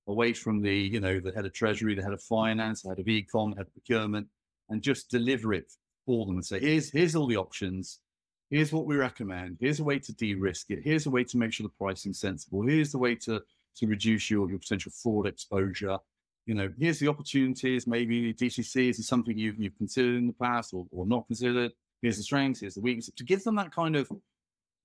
away 0.08 0.32
from 0.32 0.62
the 0.62 0.74
you 0.74 1.00
know 1.00 1.18
the 1.18 1.32
head 1.32 1.46
of 1.46 1.52
treasury 1.52 1.94
the 1.94 2.02
head 2.02 2.12
of 2.12 2.22
finance 2.22 2.82
the 2.82 2.88
head 2.88 2.98
of 2.98 3.04
the 3.04 3.26
head 3.32 3.58
of 3.58 3.72
procurement 3.72 4.26
and 4.68 4.80
just 4.80 5.10
deliver 5.10 5.52
it 5.52 5.72
for 6.04 6.26
them 6.26 6.36
and 6.36 6.46
say 6.46 6.60
here's 6.60 6.90
here's 6.90 7.16
all 7.16 7.26
the 7.26 7.36
options. 7.36 8.00
Here's 8.48 8.72
what 8.72 8.86
we 8.86 8.94
recommend. 8.94 9.56
Here's 9.58 9.80
a 9.80 9.84
way 9.84 9.98
to 9.98 10.12
de-risk 10.12 10.70
it. 10.70 10.78
Here's 10.84 11.06
a 11.06 11.10
way 11.10 11.24
to 11.24 11.36
make 11.36 11.52
sure 11.52 11.64
the 11.66 11.84
pricing's 11.84 12.20
sensible. 12.20 12.62
Here's 12.62 12.92
the 12.92 12.98
way 12.98 13.16
to 13.16 13.42
to 13.78 13.86
reduce 13.86 14.30
your, 14.30 14.48
your 14.48 14.58
potential 14.58 14.92
fraud 14.92 15.26
exposure 15.26 15.98
you 16.46 16.54
know 16.54 16.72
here's 16.78 16.98
the 16.98 17.08
opportunities 17.08 17.86
maybe 17.86 18.32
dcc 18.32 18.90
is 18.90 19.06
something 19.06 19.36
you've, 19.36 19.58
you've 19.58 19.76
considered 19.76 20.16
in 20.16 20.26
the 20.26 20.32
past 20.32 20.72
or, 20.72 20.86
or 20.90 21.06
not 21.06 21.26
considered 21.26 21.72
here's 22.02 22.16
the 22.16 22.22
strengths 22.22 22.60
here's 22.60 22.74
the 22.74 22.80
weaknesses 22.80 23.12
to 23.16 23.24
give 23.24 23.42
them 23.44 23.56
that 23.56 23.74
kind 23.74 23.96
of 23.96 24.10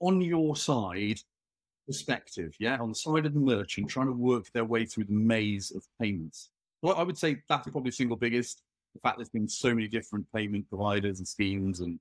on 0.02 0.20
your 0.20 0.56
side 0.56 1.20
perspective, 1.88 2.56
yeah, 2.60 2.78
on 2.80 2.90
the 2.90 2.96
side 2.96 3.26
of 3.26 3.34
the 3.34 3.40
merchant 3.40 3.90
trying 3.90 4.08
to 4.08 4.14
work 4.14 4.52
their 4.54 4.66
way 4.66 4.86
through 4.86 5.06
the 5.06 5.14
maze 5.14 5.72
of 5.72 5.84
payments. 6.00 6.50
Well, 6.82 6.96
I 6.96 7.04
would 7.04 7.18
say 7.18 7.42
that's 7.48 7.70
probably 7.70 7.92
the 7.92 7.96
single 7.96 8.18
biggest. 8.18 8.64
The 8.94 9.00
fact 9.02 9.18
there's 9.18 9.30
been 9.30 9.48
so 9.48 9.74
many 9.74 9.88
different 9.88 10.26
payment 10.34 10.68
providers 10.70 11.20
and 11.20 11.28
schemes 11.28 11.80
and 11.80 12.00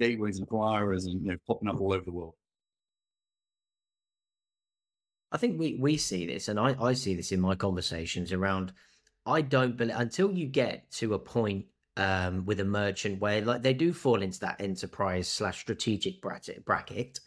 gateways 0.00 0.38
and 0.38 0.48
acquirers 0.48 1.06
and 1.06 1.22
you 1.22 1.32
know 1.32 1.36
popping 1.46 1.68
up 1.68 1.80
all 1.80 1.92
over 1.92 2.04
the 2.04 2.12
world. 2.12 2.34
I 5.32 5.38
think 5.38 5.58
we 5.58 5.76
we 5.80 5.96
see 5.96 6.26
this, 6.26 6.48
and 6.48 6.58
I 6.58 6.74
I 6.80 6.92
see 6.94 7.14
this 7.14 7.32
in 7.32 7.40
my 7.40 7.54
conversations 7.54 8.32
around. 8.32 8.72
I 9.26 9.42
don't 9.42 9.76
believe 9.76 9.96
until 9.96 10.32
you 10.32 10.46
get 10.46 10.90
to 10.92 11.14
a 11.14 11.18
point 11.18 11.66
um, 11.96 12.44
with 12.44 12.60
a 12.60 12.64
merchant 12.64 13.20
where 13.20 13.40
like 13.42 13.62
they 13.62 13.74
do 13.74 13.92
fall 13.92 14.22
into 14.22 14.40
that 14.40 14.60
enterprise 14.60 15.28
slash 15.28 15.60
strategic 15.60 16.20
bracket 16.20 16.64
bracket 16.64 17.20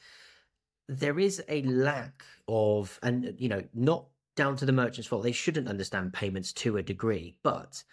there 0.88 1.20
is 1.20 1.42
a 1.50 1.62
lack 1.64 2.24
of 2.48 3.00
and 3.04 3.36
you 3.38 3.50
know 3.50 3.64
not 3.74 4.08
down 4.36 4.56
to 4.56 4.66
the 4.66 4.72
merchant's 4.72 5.08
fault 5.08 5.24
they 5.24 5.32
shouldn't 5.32 5.68
understand 5.68 6.14
payments 6.14 6.54
to 6.54 6.78
a 6.78 6.84
degree 6.84 7.36
but 7.44 7.84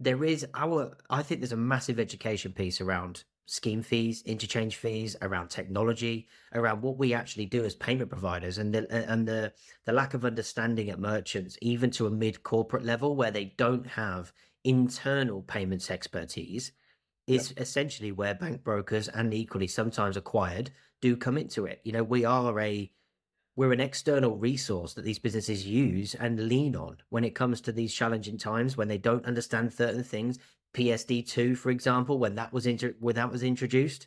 there 0.00 0.24
is 0.24 0.46
our 0.54 0.96
i 1.10 1.22
think 1.22 1.40
there's 1.40 1.52
a 1.52 1.56
massive 1.56 2.00
education 2.00 2.52
piece 2.52 2.80
around 2.80 3.24
scheme 3.52 3.82
fees 3.82 4.22
interchange 4.22 4.76
fees 4.76 5.14
around 5.20 5.48
technology 5.48 6.26
around 6.54 6.80
what 6.80 6.96
we 6.96 7.12
actually 7.12 7.44
do 7.44 7.64
as 7.64 7.74
payment 7.74 8.08
providers 8.08 8.56
and 8.56 8.74
the 8.74 9.10
and 9.10 9.28
the 9.28 9.52
the 9.84 9.92
lack 9.92 10.14
of 10.14 10.24
understanding 10.24 10.88
at 10.88 10.98
merchants 10.98 11.58
even 11.60 11.90
to 11.90 12.06
a 12.06 12.10
mid 12.10 12.42
corporate 12.42 12.84
level 12.84 13.14
where 13.14 13.30
they 13.30 13.44
don't 13.58 13.86
have 13.86 14.32
internal 14.64 15.42
payments 15.42 15.90
expertise 15.90 16.72
is 17.26 17.52
essentially 17.56 18.10
where 18.10 18.34
bank 18.34 18.64
brokers 18.64 19.08
and 19.08 19.32
equally 19.32 19.66
sometimes 19.66 20.16
acquired 20.16 20.70
do 21.00 21.16
come 21.16 21.36
into 21.36 21.66
it. 21.66 21.80
You 21.84 21.92
know, 21.92 22.02
we 22.04 22.24
are 22.24 22.58
a 22.60 22.90
we're 23.54 23.72
an 23.72 23.80
external 23.80 24.36
resource 24.36 24.94
that 24.94 25.04
these 25.04 25.18
businesses 25.18 25.66
use 25.66 26.14
and 26.14 26.48
lean 26.48 26.74
on 26.74 26.96
when 27.10 27.22
it 27.22 27.34
comes 27.34 27.60
to 27.60 27.72
these 27.72 27.92
challenging 27.92 28.38
times 28.38 28.78
when 28.78 28.88
they 28.88 28.96
don't 28.96 29.26
understand 29.26 29.74
certain 29.74 30.02
things. 30.02 30.38
PSD2, 30.74 31.56
for 31.56 31.70
example, 31.70 32.18
when 32.18 32.34
that 32.36 32.52
was 32.52 32.66
inter- 32.66 32.94
when 33.00 33.14
that 33.16 33.30
was 33.30 33.42
introduced, 33.42 34.06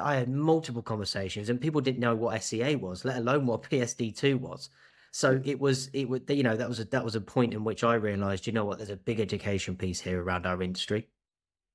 I 0.00 0.16
had 0.16 0.28
multiple 0.28 0.82
conversations 0.82 1.48
and 1.48 1.60
people 1.60 1.80
didn't 1.80 2.00
know 2.00 2.14
what 2.14 2.42
SCA 2.42 2.76
was, 2.78 3.04
let 3.04 3.18
alone 3.18 3.46
what 3.46 3.62
PSD2 3.70 4.40
was. 4.40 4.70
So 5.12 5.40
it 5.44 5.60
was 5.60 5.90
it 5.92 6.08
would 6.08 6.28
you 6.28 6.42
know 6.42 6.56
that 6.56 6.68
was 6.68 6.80
a 6.80 6.84
that 6.86 7.04
was 7.04 7.14
a 7.14 7.20
point 7.20 7.54
in 7.54 7.62
which 7.62 7.84
I 7.84 7.94
realised 7.94 8.48
you 8.48 8.52
know 8.52 8.64
what 8.64 8.78
there's 8.78 8.90
a 8.90 8.96
big 8.96 9.20
education 9.20 9.76
piece 9.76 10.00
here 10.00 10.20
around 10.20 10.44
our 10.44 10.60
industry. 10.60 11.08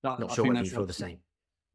No, 0.03 0.17
Not 0.17 0.31
I 0.31 0.35
sure 0.35 0.45
whether 0.45 0.63
you 0.63 0.69
feel 0.69 0.85
the 0.85 0.93
same. 0.93 1.19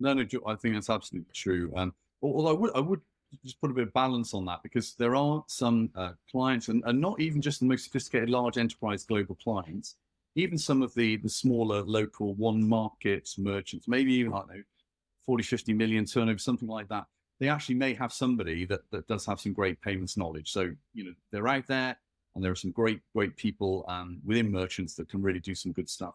No, 0.00 0.12
no, 0.12 0.26
I 0.46 0.54
think 0.56 0.74
that's 0.74 0.90
absolutely 0.90 1.32
true. 1.32 1.72
Um, 1.74 1.94
although 2.20 2.50
I 2.50 2.52
would 2.52 2.70
I 2.76 2.80
would 2.80 3.00
just 3.42 3.60
put 3.60 3.70
a 3.70 3.74
bit 3.74 3.86
of 3.86 3.92
balance 3.94 4.34
on 4.34 4.44
that 4.44 4.62
because 4.62 4.94
there 4.94 5.16
are 5.16 5.42
some 5.46 5.90
uh, 5.94 6.12
clients 6.30 6.68
and, 6.68 6.82
and 6.86 7.00
not 7.00 7.18
even 7.20 7.40
just 7.40 7.60
the 7.60 7.66
most 7.66 7.84
sophisticated 7.84 8.28
large 8.28 8.58
enterprise 8.58 9.04
global 9.04 9.34
clients, 9.36 9.96
even 10.36 10.58
some 10.58 10.82
of 10.82 10.94
the 10.94 11.16
the 11.16 11.28
smaller 11.28 11.82
local 11.82 12.34
one 12.34 12.66
market 12.66 13.28
merchants, 13.38 13.88
maybe 13.88 14.14
even 14.14 14.32
I 14.32 14.38
don't 14.38 14.48
know 14.48 14.62
40, 15.26 15.42
50 15.42 15.72
million 15.72 16.04
turnover, 16.04 16.38
something 16.38 16.68
like 16.68 16.88
that 16.88 17.06
they 17.40 17.48
actually 17.48 17.74
may 17.74 17.94
have 17.94 18.12
somebody 18.12 18.64
that, 18.66 18.80
that 18.90 19.06
does 19.08 19.26
have 19.26 19.40
some 19.40 19.52
great 19.52 19.80
payments 19.80 20.16
knowledge. 20.16 20.50
So, 20.52 20.70
you 20.92 21.04
know, 21.04 21.14
they're 21.32 21.48
out 21.48 21.66
there, 21.66 21.96
and 22.34 22.44
there 22.44 22.52
are 22.52 22.56
some 22.56 22.70
great, 22.70 23.00
great 23.14 23.36
people 23.36 23.84
um, 23.88 24.20
within 24.24 24.50
merchants 24.50 24.94
that 24.94 25.08
can 25.08 25.22
really 25.22 25.40
do 25.40 25.54
some 25.54 25.72
good 25.72 25.88
stuff. 25.88 26.14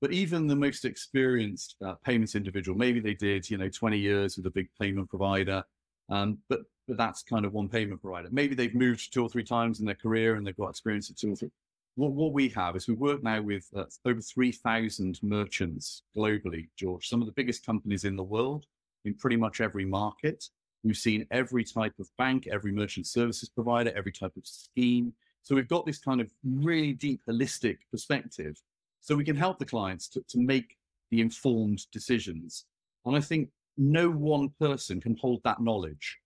But 0.00 0.12
even 0.12 0.46
the 0.46 0.56
most 0.56 0.84
experienced 0.84 1.76
uh, 1.84 1.94
payments 2.04 2.34
individual, 2.34 2.78
maybe 2.78 3.00
they 3.00 3.14
did, 3.14 3.50
you 3.50 3.58
know, 3.58 3.68
20 3.68 3.98
years 3.98 4.36
with 4.36 4.46
a 4.46 4.50
big 4.50 4.68
payment 4.80 5.08
provider, 5.08 5.64
um, 6.08 6.38
but 6.48 6.60
but 6.86 6.96
that's 6.96 7.22
kind 7.22 7.44
of 7.44 7.52
one 7.52 7.68
payment 7.68 8.00
provider. 8.00 8.30
Maybe 8.32 8.54
they've 8.54 8.74
moved 8.74 9.12
two 9.12 9.22
or 9.22 9.28
three 9.28 9.44
times 9.44 9.80
in 9.80 9.84
their 9.84 9.94
career 9.94 10.36
and 10.36 10.46
they've 10.46 10.56
got 10.56 10.70
experience 10.70 11.10
at 11.10 11.18
two 11.18 11.32
or 11.32 11.36
three. 11.36 11.50
What, 11.98 12.12
what 12.12 12.32
we 12.32 12.48
have 12.50 12.76
is 12.76 12.86
we 12.86 12.94
work 12.94 13.24
now 13.24 13.42
with 13.42 13.66
uh, 13.74 13.82
over 14.04 14.20
3,000 14.20 15.18
merchants 15.20 16.04
globally, 16.16 16.68
George, 16.76 17.08
some 17.08 17.20
of 17.20 17.26
the 17.26 17.32
biggest 17.32 17.66
companies 17.66 18.04
in 18.04 18.14
the 18.14 18.22
world 18.22 18.66
in 19.04 19.14
pretty 19.14 19.34
much 19.34 19.60
every 19.60 19.84
market. 19.84 20.44
We've 20.84 20.96
seen 20.96 21.26
every 21.32 21.64
type 21.64 21.94
of 21.98 22.08
bank, 22.16 22.46
every 22.46 22.70
merchant 22.70 23.08
services 23.08 23.48
provider, 23.48 23.92
every 23.96 24.12
type 24.12 24.30
of 24.36 24.46
scheme. 24.46 25.12
So 25.42 25.56
we've 25.56 25.66
got 25.66 25.86
this 25.86 25.98
kind 25.98 26.20
of 26.20 26.30
really 26.44 26.92
deep, 26.92 27.20
holistic 27.28 27.78
perspective. 27.90 28.54
So 29.00 29.16
we 29.16 29.24
can 29.24 29.34
help 29.34 29.58
the 29.58 29.66
clients 29.66 30.06
to, 30.10 30.22
to 30.28 30.38
make 30.38 30.76
the 31.10 31.20
informed 31.20 31.84
decisions. 31.90 32.66
And 33.06 33.16
I 33.16 33.20
think 33.20 33.48
no 33.76 34.08
one 34.08 34.50
person 34.60 35.00
can 35.00 35.16
hold 35.20 35.40
that 35.42 35.60
knowledge. 35.60 36.16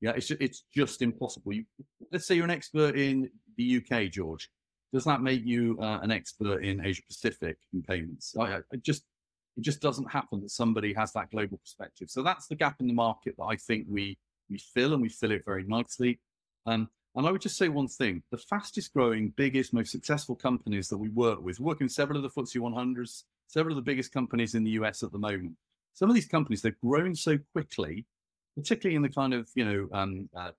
Yeah, 0.00 0.10
it's 0.16 0.26
just, 0.26 0.40
it's 0.40 0.64
just 0.74 1.02
impossible. 1.02 1.52
You, 1.52 1.64
let's 2.10 2.26
say 2.26 2.34
you're 2.34 2.44
an 2.44 2.50
expert 2.50 2.96
in 2.96 3.30
the 3.56 3.76
UK, 3.76 4.10
George. 4.10 4.50
Does 4.94 5.04
that 5.04 5.22
make 5.22 5.44
you 5.44 5.76
uh, 5.80 5.98
an 6.02 6.12
expert 6.12 6.62
in 6.62 6.86
Asia 6.86 7.02
Pacific 7.08 7.58
in 7.72 7.82
payments? 7.82 8.36
I, 8.38 8.58
I 8.58 8.76
just 8.80 9.02
it 9.56 9.62
just 9.62 9.80
doesn't 9.80 10.08
happen 10.08 10.40
that 10.42 10.52
somebody 10.52 10.94
has 10.94 11.12
that 11.14 11.32
global 11.32 11.58
perspective. 11.58 12.10
So 12.10 12.22
that's 12.22 12.46
the 12.46 12.54
gap 12.54 12.76
in 12.80 12.86
the 12.86 12.92
market 12.92 13.34
that 13.36 13.44
I 13.44 13.56
think 13.56 13.86
we 13.90 14.16
we 14.48 14.58
fill, 14.58 14.92
and 14.92 15.02
we 15.02 15.08
fill 15.08 15.32
it 15.32 15.42
very 15.44 15.64
nicely. 15.64 16.20
Um, 16.66 16.88
and 17.16 17.26
I 17.26 17.32
would 17.32 17.40
just 17.40 17.58
say 17.58 17.68
one 17.68 17.88
thing: 17.88 18.22
the 18.30 18.38
fastest 18.38 18.94
growing, 18.94 19.30
biggest, 19.36 19.74
most 19.74 19.90
successful 19.90 20.36
companies 20.36 20.88
that 20.90 20.98
we 20.98 21.08
work 21.08 21.42
with, 21.42 21.58
working 21.58 21.86
with 21.86 21.92
several 21.92 22.16
of 22.16 22.22
the 22.22 22.40
FTSE 22.40 22.60
100s, 22.60 23.24
several 23.48 23.76
of 23.76 23.84
the 23.84 23.90
biggest 23.90 24.12
companies 24.12 24.54
in 24.54 24.62
the 24.62 24.70
US 24.82 25.02
at 25.02 25.10
the 25.10 25.18
moment. 25.18 25.54
Some 25.94 26.08
of 26.08 26.14
these 26.14 26.28
companies 26.28 26.62
they're 26.62 26.76
growing 26.80 27.16
so 27.16 27.36
quickly, 27.52 28.06
particularly 28.56 28.94
in 28.94 29.02
the 29.02 29.08
kind 29.08 29.34
of 29.34 29.48
you 29.56 29.64
know 29.64 29.88
um, 29.92 30.28
uh, 30.36 30.52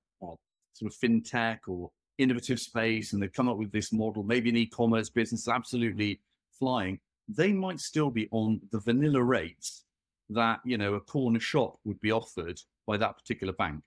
sort 0.73 0.91
of 0.91 0.99
fintech 0.99 1.59
or 1.69 1.89
innovative 2.17 2.59
space, 2.59 3.13
and 3.13 3.21
they've 3.21 3.33
come 3.33 3.49
up 3.49 3.57
with 3.57 3.71
this 3.71 3.91
model. 3.91 4.23
Maybe 4.23 4.49
an 4.49 4.57
e-commerce 4.57 5.09
business 5.09 5.47
absolutely 5.47 6.21
flying 6.57 6.99
they 7.27 7.51
might 7.51 7.79
still 7.79 8.09
be 8.09 8.27
on 8.31 8.61
the 8.71 8.79
vanilla 8.79 9.21
rates 9.23 9.83
that 10.29 10.59
you 10.65 10.77
know 10.77 10.95
a 10.95 10.99
corner 10.99 11.39
shop 11.39 11.77
would 11.85 11.99
be 12.01 12.11
offered 12.11 12.59
by 12.87 12.97
that 12.97 13.17
particular 13.17 13.53
bank. 13.53 13.81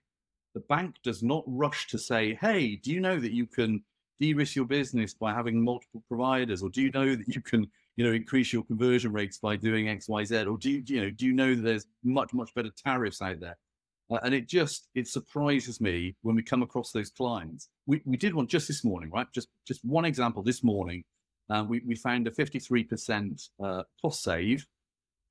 The 0.54 0.60
bank 0.60 0.96
does 1.02 1.22
not 1.22 1.44
rush 1.46 1.88
to 1.88 1.98
say, 1.98 2.34
"Hey, 2.34 2.76
do 2.76 2.92
you 2.92 3.00
know 3.00 3.18
that 3.18 3.32
you 3.32 3.46
can 3.46 3.84
de-risk 4.18 4.56
your 4.56 4.64
business 4.64 5.14
by 5.14 5.32
having 5.32 5.62
multiple 5.62 6.02
providers, 6.08 6.62
or 6.62 6.70
do 6.70 6.82
you 6.82 6.90
know 6.90 7.14
that 7.14 7.28
you 7.28 7.40
can, 7.40 7.70
you 7.96 8.04
know, 8.04 8.12
increase 8.12 8.52
your 8.52 8.64
conversion 8.64 9.12
rates 9.12 9.38
by 9.38 9.56
doing 9.56 9.88
X, 9.88 10.08
Y, 10.08 10.24
Z, 10.24 10.46
or 10.46 10.58
do 10.58 10.70
you, 10.70 10.82
you 10.86 11.00
know, 11.02 11.10
do 11.10 11.26
you 11.26 11.32
know 11.32 11.54
that 11.54 11.62
there's 11.62 11.86
much, 12.02 12.32
much 12.34 12.52
better 12.54 12.70
tariffs 12.70 13.22
out 13.22 13.40
there?" 13.40 13.56
Uh, 14.10 14.18
and 14.22 14.34
it 14.34 14.48
just 14.48 14.88
it 14.94 15.06
surprises 15.06 15.80
me 15.80 16.16
when 16.22 16.34
we 16.34 16.42
come 16.42 16.62
across 16.62 16.92
those 16.92 17.10
clients. 17.10 17.68
We 17.86 18.00
we 18.04 18.16
did 18.16 18.34
one 18.34 18.46
just 18.46 18.68
this 18.68 18.84
morning, 18.84 19.10
right? 19.10 19.26
Just 19.32 19.48
just 19.66 19.84
one 19.84 20.04
example 20.04 20.42
this 20.42 20.64
morning 20.64 21.04
uh, 21.50 21.64
we, 21.66 21.82
we 21.86 21.94
found 21.94 22.26
a 22.26 22.30
53% 22.30 23.48
uh, 23.62 23.82
cost 24.00 24.22
save 24.22 24.66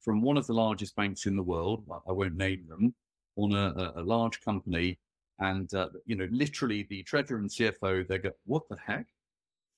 from 0.02 0.22
one 0.22 0.38
of 0.38 0.48
the 0.48 0.54
largest 0.54 0.96
banks 0.96 1.26
in 1.26 1.36
the 1.36 1.44
world. 1.44 1.84
I 2.08 2.12
won't 2.12 2.36
name 2.36 2.66
them 2.68 2.96
on 3.36 3.54
a, 3.54 3.94
a 3.96 4.02
large 4.02 4.42
company. 4.42 5.00
And, 5.40 5.72
uh, 5.74 5.90
you 6.06 6.16
know, 6.16 6.28
literally 6.32 6.88
the 6.90 7.04
treasurer 7.04 7.38
and 7.38 7.50
CFO, 7.50 8.08
they 8.08 8.18
go, 8.18 8.32
what 8.46 8.64
the 8.70 8.78
heck? 8.84 9.06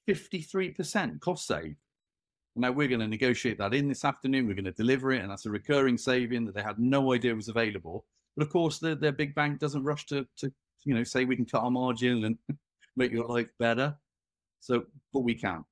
53% 0.08 1.20
cost 1.20 1.46
save. 1.46 1.76
Now 2.56 2.72
we're 2.72 2.88
going 2.88 3.02
to 3.02 3.08
negotiate 3.08 3.58
that 3.58 3.74
in 3.74 3.88
this 3.88 4.06
afternoon. 4.06 4.48
We're 4.48 4.54
going 4.54 4.66
to 4.66 4.72
deliver 4.72 5.12
it. 5.12 5.22
And 5.22 5.30
that's 5.30 5.46
a 5.46 5.52
recurring 5.52 5.98
saving 5.98 6.46
that 6.46 6.56
they 6.56 6.64
had 6.64 6.80
no 6.80 7.14
idea 7.14 7.36
was 7.36 7.50
available. 7.50 8.06
But 8.40 8.46
of 8.46 8.54
course, 8.54 8.80
the, 8.80 8.96
their 8.96 9.12
big 9.12 9.36
bank 9.36 9.60
doesn't 9.60 9.84
rush 9.84 10.06
to, 10.06 10.26
to, 10.38 10.50
you 10.86 10.94
know, 10.94 11.04
say 11.04 11.26
we 11.26 11.36
can 11.36 11.46
cut 11.46 11.62
our 11.62 11.70
margin 11.70 12.24
and 12.24 12.38
make 12.96 13.12
your 13.12 13.26
life 13.26 13.50
better. 13.60 13.98
So, 14.62 14.86
but 15.12 15.26
we 15.26 15.36
can. 15.36 15.66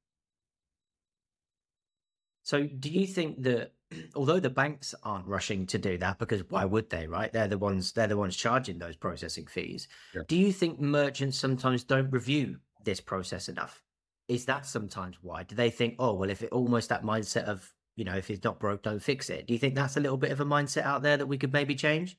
So, 2.43 2.67
do 2.67 2.89
you 2.89 3.07
think 3.07 3.41
that 3.43 3.71
although 4.15 4.41
the 4.41 4.49
banks 4.49 4.93
aren't 5.01 5.25
rushing 5.27 5.65
to 5.67 5.77
do 5.77 5.97
that 5.99 6.19
because 6.19 6.41
why 6.49 6.65
would 6.65 6.89
they, 6.89 7.07
right? 7.07 7.31
They're 7.31 7.47
the 7.47 7.57
ones 7.57 7.93
they're 7.93 8.07
the 8.07 8.17
ones 8.17 8.35
charging 8.35 8.79
those 8.79 8.97
processing 8.97 9.45
fees. 9.45 9.87
Yeah. 10.13 10.23
Do 10.27 10.35
you 10.35 10.51
think 10.51 10.81
merchants 10.81 11.39
sometimes 11.39 11.85
don't 11.85 12.11
review 12.11 12.57
this 12.83 12.99
process 12.99 13.47
enough? 13.47 13.81
Is 14.27 14.43
that 14.43 14.65
sometimes 14.65 15.15
why? 15.21 15.43
Do 15.43 15.55
they 15.55 15.69
think, 15.69 15.95
oh 15.99 16.15
well, 16.15 16.29
if 16.29 16.43
it 16.43 16.51
almost 16.51 16.89
that 16.89 17.03
mindset 17.03 17.45
of 17.45 17.73
you 17.95 18.03
know 18.03 18.17
if 18.17 18.29
it's 18.29 18.43
not 18.43 18.59
broke, 18.59 18.83
don't 18.83 19.01
fix 19.01 19.29
it? 19.29 19.47
Do 19.47 19.53
you 19.53 19.59
think 19.59 19.75
that's 19.75 19.95
a 19.95 20.01
little 20.01 20.17
bit 20.17 20.31
of 20.31 20.41
a 20.41 20.45
mindset 20.45 20.83
out 20.83 21.01
there 21.01 21.15
that 21.15 21.27
we 21.27 21.37
could 21.37 21.53
maybe 21.53 21.73
change? 21.73 22.17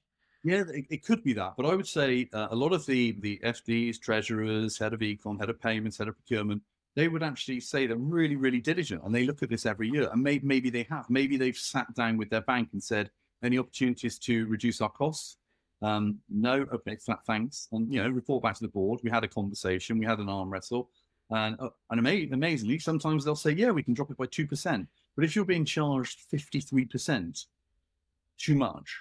Yeah, 0.49 0.65
it, 0.73 0.87
it 0.89 1.05
could 1.05 1.23
be 1.23 1.35
that, 1.35 1.55
but 1.59 1.67
I 1.67 1.75
would 1.75 1.87
say 1.87 2.29
uh, 2.33 2.49
a 2.51 2.57
lot 2.57 2.73
of 2.73 2.87
the 2.87 3.13
the 3.21 3.39
FDs, 3.45 4.01
treasurers, 4.01 4.79
head 4.79 4.95
of 4.95 5.01
econ, 5.01 5.39
head 5.39 5.51
of 5.51 5.61
payments, 5.61 5.99
head 5.99 6.09
of 6.09 6.17
procurement, 6.17 6.63
they 6.99 7.07
would 7.07 7.23
actually 7.23 7.61
say 7.61 7.87
they're 7.87 7.97
really, 7.97 8.35
really 8.35 8.61
diligent 8.61 9.05
and 9.05 9.15
they 9.15 9.25
look 9.25 9.43
at 9.43 9.51
this 9.51 9.67
every 9.67 9.89
year. 9.89 10.09
And 10.11 10.23
maybe, 10.23 10.47
maybe 10.47 10.71
they 10.71 10.85
have. 10.91 11.09
Maybe 11.11 11.37
they've 11.37 11.57
sat 11.57 11.95
down 11.95 12.17
with 12.17 12.31
their 12.31 12.41
bank 12.41 12.71
and 12.73 12.83
said, 12.83 13.11
any 13.43 13.59
opportunities 13.59 14.19
to 14.21 14.47
reduce 14.47 14.81
our 14.81 14.89
costs? 14.89 15.37
Um, 15.81 16.19
no, 16.29 16.67
okay, 16.73 16.97
flat 16.97 17.21
thanks. 17.25 17.69
And, 17.71 17.93
you 17.93 18.03
know, 18.03 18.09
report 18.09 18.43
back 18.43 18.55
to 18.57 18.63
the 18.63 18.69
board. 18.69 19.01
We 19.05 19.11
had 19.11 19.23
a 19.23 19.29
conversation, 19.29 19.99
we 19.99 20.07
had 20.07 20.19
an 20.19 20.29
arm 20.29 20.51
wrestle. 20.51 20.91
And, 21.31 21.57
uh, 21.61 21.69
and 21.91 22.01
ama- 22.01 22.33
amazingly, 22.33 22.79
sometimes 22.79 23.25
they'll 23.25 23.37
say, 23.37 23.53
yeah, 23.53 23.71
we 23.71 23.83
can 23.83 23.95
drop 23.95 24.11
it 24.11 24.17
by 24.17 24.27
2%. 24.27 24.87
But 25.15 25.25
if 25.25 25.37
you're 25.37 25.45
being 25.45 25.65
charged 25.67 26.21
53%, 26.33 27.47
too 28.39 28.55
much, 28.55 28.97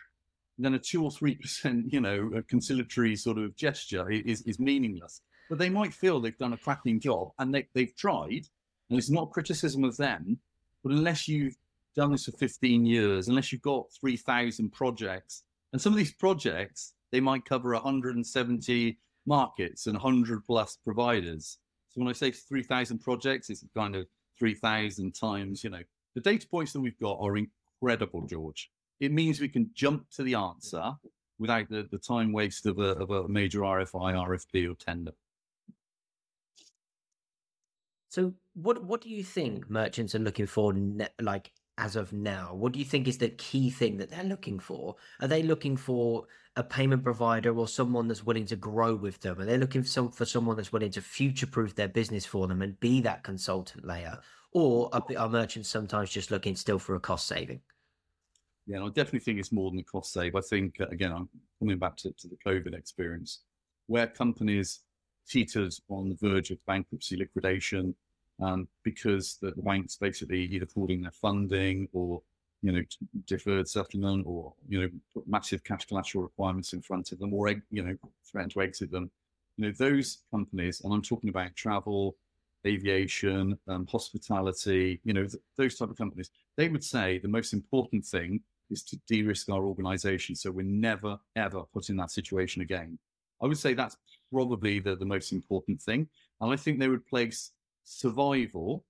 then 0.66 0.74
a 0.74 0.80
2 0.80 1.04
or 1.04 1.12
3%, 1.12 1.92
you 1.92 2.02
know, 2.02 2.42
conciliatory 2.48 3.16
sort 3.16 3.38
of 3.38 3.56
gesture 3.56 4.10
is, 4.10 4.42
is 4.44 4.60
meaningless 4.60 5.22
but 5.50 5.58
they 5.60 5.70
might 5.70 5.94
feel 5.94 6.20
they've 6.20 6.38
done 6.38 6.54
a 6.54 6.58
cracking 6.58 7.00
job 7.00 7.32
and 7.40 7.54
they, 7.54 7.68
they've 7.74 7.96
tried. 7.96 8.48
And 8.90 8.98
it's 8.98 9.10
not 9.10 9.32
criticism 9.32 9.84
of 9.84 9.98
them, 9.98 10.40
but 10.84 10.92
unless 10.92 11.28
you've 11.28 11.58
done 11.96 12.12
this 12.12 12.26
for 12.26 12.32
15 12.32 12.86
years, 12.86 13.28
unless 13.28 13.52
you've 13.52 13.62
got 13.62 13.92
3,000 14.00 14.72
projects, 14.72 15.44
and 15.74 15.82
some 15.82 15.94
of 15.94 15.98
these 15.98 16.14
projects, 16.14 16.94
they 17.12 17.20
might 17.20 17.46
cover 17.46 17.74
170 17.74 18.98
markets 19.26 19.88
and 19.88 19.96
100 19.96 20.46
plus 20.46 20.78
providers. 20.84 21.58
So 21.90 22.00
when 22.00 22.08
I 22.08 22.14
say 22.14 22.32
3,000 22.32 23.00
projects, 23.00 23.50
it's 23.50 23.66
kind 23.76 23.96
of 23.96 24.08
3,000 24.40 25.14
times, 25.14 25.64
you 25.64 25.70
know, 25.70 25.82
the 26.16 26.22
data 26.22 26.48
points 26.48 26.72
that 26.74 26.82
we've 26.82 27.00
got 27.00 27.20
are 27.20 27.38
incredible, 27.38 28.26
George. 28.26 28.72
It 29.00 29.12
means 29.12 29.40
we 29.40 29.50
can 29.50 29.70
jump 29.74 30.10
to 30.12 30.24
the 30.24 30.36
answer 30.36 30.94
without 31.40 31.70
the, 31.70 31.88
the 31.92 32.00
time 32.00 32.32
waste 32.32 32.66
of 32.66 32.80
a, 32.80 32.96
of 32.96 33.10
a 33.12 33.28
major 33.28 33.60
RFI, 33.60 34.14
RFP, 34.14 34.72
or 34.72 34.76
tender. 34.76 35.12
So, 38.10 38.34
what 38.56 38.84
what 38.84 39.02
do 39.02 39.10
you 39.10 39.24
think 39.24 39.70
merchants 39.70 40.16
are 40.16 40.20
looking 40.20 40.48
for, 40.48 40.74
ne- 40.74 41.08
like 41.22 41.52
as 41.78 41.96
of 41.96 42.14
now? 42.14 42.56
What 42.56 42.74
do 42.74 42.80
you 42.80 42.86
think 42.86 43.08
is 43.08 43.20
the 43.20 43.30
key 43.30 43.70
thing 43.70 43.98
that 43.98 44.10
they're 44.10 44.24
looking 44.24 44.60
for? 44.60 44.96
Are 45.22 45.28
they 45.28 45.44
looking 45.44 45.78
for 45.78 46.26
a 46.56 46.64
payment 46.64 47.04
provider 47.04 47.56
or 47.56 47.68
someone 47.68 48.08
that's 48.08 48.26
willing 48.26 48.48
to 48.48 48.56
grow 48.56 48.96
with 48.96 49.20
them? 49.22 49.40
Are 49.40 49.46
they 49.46 49.58
looking 49.58 49.84
for 49.84 49.88
some 49.88 50.12
for 50.12 50.26
someone 50.26 50.56
that's 50.56 50.74
willing 50.74 50.92
to 50.92 51.02
future 51.02 51.46
proof 51.46 51.76
their 51.76 51.88
business 51.88 52.26
for 52.26 52.48
them 52.48 52.62
and 52.64 52.80
be 52.80 53.02
that 53.02 53.24
consultant 53.24 53.86
layer? 53.86 54.18
Or 54.54 54.90
are, 54.94 55.04
are 55.18 55.30
merchants 55.30 55.70
sometimes 55.70 56.10
just 56.10 56.32
looking 56.32 56.56
still 56.56 56.80
for 56.80 56.96
a 56.96 57.00
cost 57.00 57.28
saving? 57.28 57.62
Yeah, 58.68 58.84
I 58.84 58.88
definitely 58.88 59.22
think 59.22 59.40
it's 59.40 59.54
more 59.54 59.72
than 59.72 59.80
a 59.80 59.84
cost 59.84 60.12
save. 60.12 60.36
I 60.36 60.42
think 60.42 60.80
uh, 60.82 60.88
again, 60.88 61.14
I'm 61.14 61.30
coming 61.60 61.80
back 61.80 61.96
to, 61.98 62.12
to 62.12 62.28
the 62.28 62.38
COVID 62.46 62.74
experience, 62.78 63.40
where 63.88 64.08
companies 64.08 64.82
teetered 65.28 65.74
on 65.90 66.10
the 66.10 66.16
verge 66.16 66.52
of 66.52 66.64
bankruptcy 66.66 67.16
liquidation 67.16 67.96
um, 68.42 68.68
because 68.84 69.38
the, 69.42 69.52
banks 69.58 69.96
basically 69.96 70.44
either 70.44 70.68
holding 70.76 71.02
their 71.02 71.12
funding 71.12 71.88
or 71.94 72.22
you 72.62 72.72
know 72.72 72.82
deferred 73.26 73.68
settlement 73.68 74.26
or 74.28 74.54
you 74.68 74.82
know 74.82 74.90
put 75.14 75.28
massive 75.28 75.64
cash 75.64 75.86
collateral 75.86 76.24
requirements 76.24 76.74
in 76.74 76.82
front 76.82 77.12
of 77.12 77.20
them 77.20 77.34
or 77.34 77.50
you 77.72 77.84
know 77.84 77.96
threatened 78.30 78.52
to 78.52 78.62
exit 78.62 78.92
them. 78.92 79.10
You 79.56 79.66
know 79.66 79.72
those 79.78 80.20
companies, 80.30 80.82
and 80.82 80.94
I'm 80.94 81.02
talking 81.02 81.30
about 81.30 81.56
travel, 81.56 82.18
aviation, 82.66 83.58
um, 83.70 83.88
hospitality. 83.88 85.00
You 85.06 85.14
know 85.14 85.24
th- 85.26 85.42
those 85.56 85.78
type 85.78 85.90
of 85.90 85.98
companies. 85.98 86.32
They 86.58 86.68
would 86.68 86.84
say 86.84 87.18
the 87.18 87.30
most 87.30 87.54
important 87.54 88.04
thing 88.06 88.42
is 88.70 88.84
to 88.84 89.00
de-risk 89.08 89.50
our 89.50 89.64
organization 89.64 90.36
so 90.36 90.52
we're 90.52 90.66
never 90.66 91.18
ever 91.36 91.64
put 91.74 91.90
in 91.90 91.98
that 91.98 92.12
situation 92.12 92.62
again. 92.62 92.98
I 93.42 93.46
would 93.46 93.58
say 93.58 93.74
that's 93.74 93.98
probably 94.32 94.80
the, 94.80 94.96
the 94.96 95.06
most 95.06 95.32
important 95.32 95.82
thing. 95.82 96.08
And 96.42 96.52
I 96.52 96.56
think 96.56 96.80
they 96.80 96.88
would 96.88 97.06
place 97.06 97.52
survival 97.84 98.84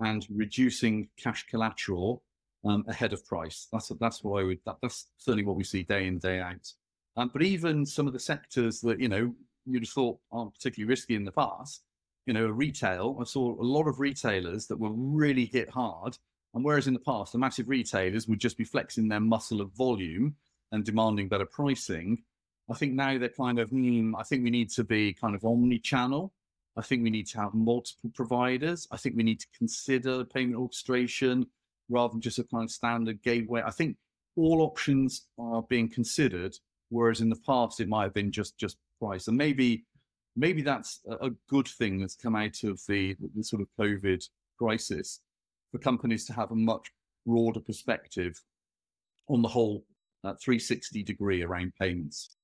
and 0.00 0.26
reducing 0.30 1.08
cash 1.16 1.46
collateral 1.46 2.22
um, 2.64 2.84
ahead 2.88 3.12
of 3.12 3.26
price. 3.26 3.68
That's 3.72 3.90
that's 4.00 4.22
what 4.22 4.40
I 4.40 4.44
would. 4.44 4.58
That, 4.66 4.76
that's 4.82 5.08
certainly 5.18 5.44
what 5.44 5.56
we 5.56 5.64
see 5.64 5.82
day 5.82 6.06
in 6.06 6.18
day 6.18 6.40
out. 6.40 6.72
Um, 7.16 7.30
but 7.32 7.42
even 7.42 7.84
some 7.84 8.06
of 8.06 8.12
the 8.12 8.18
sectors 8.18 8.80
that 8.80 9.00
you 9.00 9.08
know 9.08 9.34
you'd 9.66 9.82
have 9.82 9.90
thought 9.90 10.18
aren't 10.32 10.54
particularly 10.54 10.88
risky 10.88 11.14
in 11.14 11.24
the 11.24 11.32
past, 11.32 11.82
you 12.26 12.32
know, 12.32 12.46
retail, 12.48 13.18
I 13.20 13.24
saw 13.24 13.60
a 13.60 13.62
lot 13.62 13.86
of 13.86 14.00
retailers 14.00 14.66
that 14.68 14.78
were 14.78 14.92
really 14.92 15.46
hit 15.46 15.70
hard. 15.70 16.16
And 16.54 16.64
whereas 16.64 16.86
in 16.86 16.94
the 16.94 17.00
past, 17.00 17.32
the 17.32 17.38
massive 17.38 17.68
retailers 17.68 18.26
would 18.26 18.40
just 18.40 18.58
be 18.58 18.64
flexing 18.64 19.08
their 19.08 19.20
muscle 19.20 19.60
of 19.60 19.72
volume 19.72 20.34
and 20.72 20.84
demanding 20.84 21.28
better 21.28 21.46
pricing, 21.46 22.22
I 22.70 22.74
think 22.74 22.94
now 22.94 23.18
they're 23.18 23.28
kind 23.28 23.58
of, 23.58 23.70
mm, 23.70 24.12
I 24.16 24.22
think 24.22 24.44
we 24.44 24.50
need 24.50 24.70
to 24.70 24.84
be 24.84 25.12
kind 25.12 25.34
of 25.34 25.44
omni 25.44 25.78
channel. 25.78 26.32
I 26.76 26.82
think 26.82 27.02
we 27.02 27.10
need 27.10 27.26
to 27.28 27.40
have 27.40 27.52
multiple 27.52 28.10
providers. 28.14 28.86
I 28.90 28.96
think 28.96 29.16
we 29.16 29.24
need 29.24 29.40
to 29.40 29.46
consider 29.56 30.24
payment 30.24 30.56
orchestration 30.56 31.46
rather 31.88 32.12
than 32.12 32.20
just 32.20 32.38
a 32.38 32.44
kind 32.44 32.64
of 32.64 32.70
standard 32.70 33.22
gateway. 33.22 33.62
I 33.64 33.70
think 33.70 33.96
all 34.36 34.62
options 34.62 35.26
are 35.38 35.62
being 35.62 35.88
considered, 35.88 36.56
whereas 36.88 37.20
in 37.20 37.28
the 37.28 37.40
past 37.44 37.80
it 37.80 37.88
might 37.88 38.04
have 38.04 38.14
been 38.14 38.30
just 38.30 38.56
just 38.56 38.76
price. 39.00 39.26
And 39.26 39.36
maybe 39.36 39.84
maybe 40.36 40.62
that's 40.62 41.00
a 41.20 41.30
good 41.48 41.66
thing 41.66 41.98
that's 41.98 42.14
come 42.14 42.36
out 42.36 42.62
of 42.62 42.80
the, 42.86 43.16
the 43.34 43.42
sort 43.42 43.62
of 43.62 43.68
COVID 43.78 44.24
crisis 44.58 45.20
for 45.70 45.78
companies 45.78 46.24
to 46.26 46.32
have 46.32 46.50
a 46.50 46.56
much 46.56 46.90
broader 47.26 47.60
perspective 47.60 48.40
on 49.28 49.42
the 49.42 49.48
whole 49.48 49.84
uh, 50.24 50.34
360 50.42 51.02
degree 51.02 51.42
around 51.42 51.72
payments. 51.80 52.36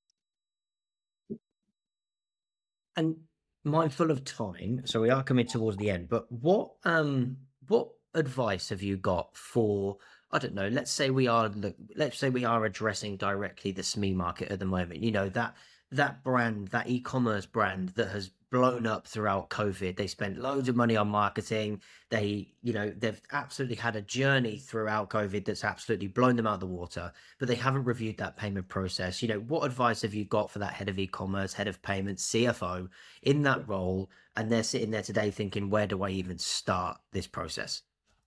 And 2.97 3.17
mindful 3.65 4.11
of 4.11 4.25
time, 4.25 4.83
so 4.85 5.01
we 5.01 5.11
are 5.11 5.23
coming 5.23 5.47
towards 5.47 5.77
the 5.77 5.91
end. 5.91 6.09
But 6.09 6.31
what 6.31 6.73
um 6.85 7.37
what 7.69 7.89
advice 8.15 8.71
have 8.71 8.83
you 8.83 8.97
got 8.97 9.37
for 9.37 9.99
I 10.33 10.39
don't 10.39 10.55
know. 10.55 10.69
Let's 10.69 10.91
say 10.91 11.11
we 11.11 11.29
are 11.29 11.51
let's 11.95 12.19
say 12.19 12.31
we 12.31 12.45
are 12.45 12.65
addressing 12.65 13.17
directly 13.17 13.73
the 13.73 13.83
SME 13.83 14.15
market 14.15 14.51
at 14.51 14.59
the 14.59 14.65
moment. 14.65 15.03
You 15.03 15.13
know 15.13 15.29
that 15.31 15.55
that 15.93 16.25
brand, 16.25 16.69
that 16.69 16.89
e-commerce 16.89 17.47
brand 17.47 17.91
that 17.91 18.09
has 18.09 18.31
blown 18.51 18.87
up 18.87 19.07
throughout 19.07 19.51
COVID. 19.51 19.97
They 19.97 20.07
spent 20.07 20.39
loads 20.39 20.69
of 20.69 20.77
money 20.77 20.97
on 20.97 21.09
marketing. 21.09 21.81
They, 22.11 22.49
you 22.63 22.73
know, 22.73 22.93
they've 22.97 23.21
absolutely 23.33 23.77
had 23.77 23.97
a 23.97 24.03
journey 24.03 24.59
throughout 24.59 25.11
COVID 25.11 25.45
that's 25.45 25.65
absolutely 25.65 26.07
blown 26.07 26.37
them 26.37 26.47
out 26.47 26.55
of 26.55 26.61
the 26.61 26.67
water, 26.67 27.13
but 27.39 27.49
they 27.49 27.55
haven't 27.55 27.85
reviewed 27.85 28.19
that 28.19 28.37
payment 28.37 28.69
process. 28.69 29.21
You 29.21 29.29
know, 29.29 29.41
what 29.41 29.65
advice 29.65 30.03
have 30.03 30.15
you 30.15 30.25
got 30.25 30.51
for 30.51 30.61
that 30.61 30.75
head 30.75 30.89
of 30.89 30.99
e-commerce, 30.99 31.53
head 31.53 31.69
of 31.69 31.83
payments, 31.83 32.31
CFO 32.31 32.89
in 33.23 33.43
that 33.43 33.69
role? 33.69 34.11
And 34.37 34.51
they're 34.51 34.63
sitting 34.63 34.91
there 34.91 35.03
today 35.03 35.31
thinking, 35.31 35.71
where 35.71 35.87
do 35.87 36.03
I 36.03 36.11
even 36.11 36.39
start 36.39 36.99
this 37.13 37.27
process? 37.27 37.83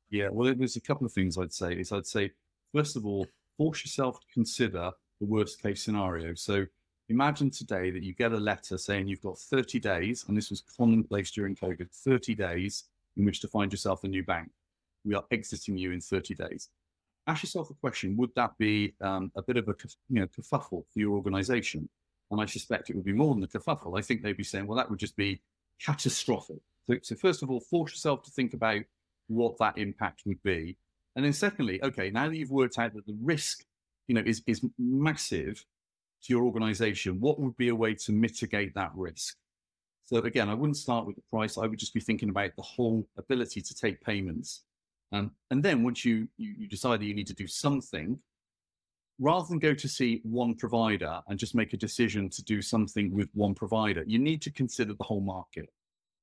Yeah, 0.09 0.29
well, 0.31 0.53
there's 0.55 0.75
a 0.75 0.81
couple 0.81 1.05
of 1.05 1.13
things 1.13 1.37
I'd 1.37 1.53
say. 1.53 1.73
Is 1.73 1.91
I'd 1.91 2.07
say, 2.07 2.31
first 2.73 2.97
of 2.97 3.05
all, 3.05 3.27
force 3.57 3.85
yourself 3.85 4.19
to 4.19 4.25
consider 4.33 4.91
the 5.19 5.27
worst 5.27 5.61
case 5.61 5.83
scenario. 5.83 6.33
So 6.33 6.65
Imagine 7.09 7.49
today 7.49 7.89
that 7.89 8.03
you 8.03 8.13
get 8.13 8.33
a 8.33 8.37
letter 8.37 8.77
saying 8.77 9.07
you've 9.07 9.23
got 9.23 9.39
30 9.39 9.79
days, 9.79 10.25
and 10.27 10.37
this 10.37 10.51
was 10.51 10.61
commonplace 10.77 11.31
during 11.31 11.55
COVID 11.55 11.89
30 11.91 12.35
days 12.35 12.83
in 13.17 13.25
which 13.25 13.39
to 13.41 13.47
find 13.47 13.71
yourself 13.71 14.03
a 14.03 14.07
new 14.07 14.23
bank. 14.23 14.51
We 15.03 15.15
are 15.15 15.25
exiting 15.31 15.75
you 15.75 15.91
in 15.91 16.01
30 16.01 16.35
days. 16.35 16.69
Ask 17.25 17.41
yourself 17.43 17.71
a 17.71 17.73
question 17.73 18.15
Would 18.17 18.35
that 18.35 18.55
be 18.59 18.93
um, 19.01 19.31
a 19.35 19.41
bit 19.41 19.57
of 19.57 19.67
a 19.67 19.75
you 20.09 20.21
know, 20.21 20.27
kerfuffle 20.27 20.83
for 20.85 20.99
your 20.99 21.13
organization? 21.13 21.89
And 22.29 22.39
I 22.39 22.45
suspect 22.45 22.91
it 22.91 22.95
would 22.95 23.05
be 23.05 23.13
more 23.13 23.33
than 23.33 23.43
a 23.43 23.47
kerfuffle. 23.47 23.97
I 23.97 24.03
think 24.03 24.21
they'd 24.21 24.37
be 24.37 24.43
saying, 24.43 24.67
well, 24.67 24.77
that 24.77 24.89
would 24.91 24.99
just 24.99 25.17
be 25.17 25.41
catastrophic. 25.83 26.59
So, 26.85 26.97
so 27.01 27.15
first 27.15 27.41
of 27.41 27.49
all, 27.49 27.59
force 27.59 27.91
yourself 27.91 28.21
to 28.23 28.31
think 28.31 28.53
about 28.53 28.81
what 29.27 29.57
that 29.57 29.79
impact 29.79 30.21
would 30.27 30.41
be. 30.43 30.77
And 31.15 31.25
then 31.25 31.33
secondly, 31.33 31.83
okay, 31.83 32.11
now 32.11 32.29
that 32.29 32.35
you've 32.35 32.51
worked 32.51 32.77
out 32.77 32.93
that 32.93 33.07
the 33.07 33.17
risk, 33.19 33.65
you 34.07 34.13
know, 34.13 34.21
is, 34.23 34.43
is 34.45 34.61
massive, 34.77 35.65
to 36.23 36.33
your 36.33 36.43
organization, 36.43 37.19
what 37.19 37.39
would 37.39 37.55
be 37.57 37.69
a 37.69 37.75
way 37.75 37.93
to 37.95 38.11
mitigate 38.11 38.73
that 38.75 38.91
risk? 38.95 39.35
So 40.05 40.17
again, 40.17 40.49
I 40.49 40.53
wouldn't 40.53 40.77
start 40.77 41.05
with 41.05 41.15
the 41.15 41.21
price. 41.29 41.57
I 41.57 41.67
would 41.67 41.77
just 41.77 41.93
be 41.93 41.99
thinking 41.99 42.29
about 42.29 42.55
the 42.55 42.63
whole 42.63 43.07
ability 43.17 43.61
to 43.61 43.75
take 43.75 44.01
payments. 44.01 44.63
Um, 45.11 45.31
and 45.51 45.61
then 45.63 45.83
once 45.83 46.03
you, 46.03 46.27
you, 46.37 46.55
you 46.57 46.67
decide 46.67 46.99
that 46.99 47.05
you 47.05 47.13
need 47.13 47.27
to 47.27 47.35
do 47.35 47.47
something, 47.47 48.19
rather 49.19 49.47
than 49.47 49.59
go 49.59 49.73
to 49.73 49.87
see 49.87 50.21
one 50.23 50.55
provider 50.55 51.21
and 51.27 51.37
just 51.37 51.53
make 51.53 51.73
a 51.73 51.77
decision 51.77 52.29
to 52.29 52.43
do 52.43 52.61
something 52.61 53.13
with 53.13 53.29
one 53.33 53.53
provider, 53.53 54.03
you 54.07 54.17
need 54.17 54.41
to 54.41 54.51
consider 54.51 54.93
the 54.93 55.03
whole 55.03 55.21
market. 55.21 55.69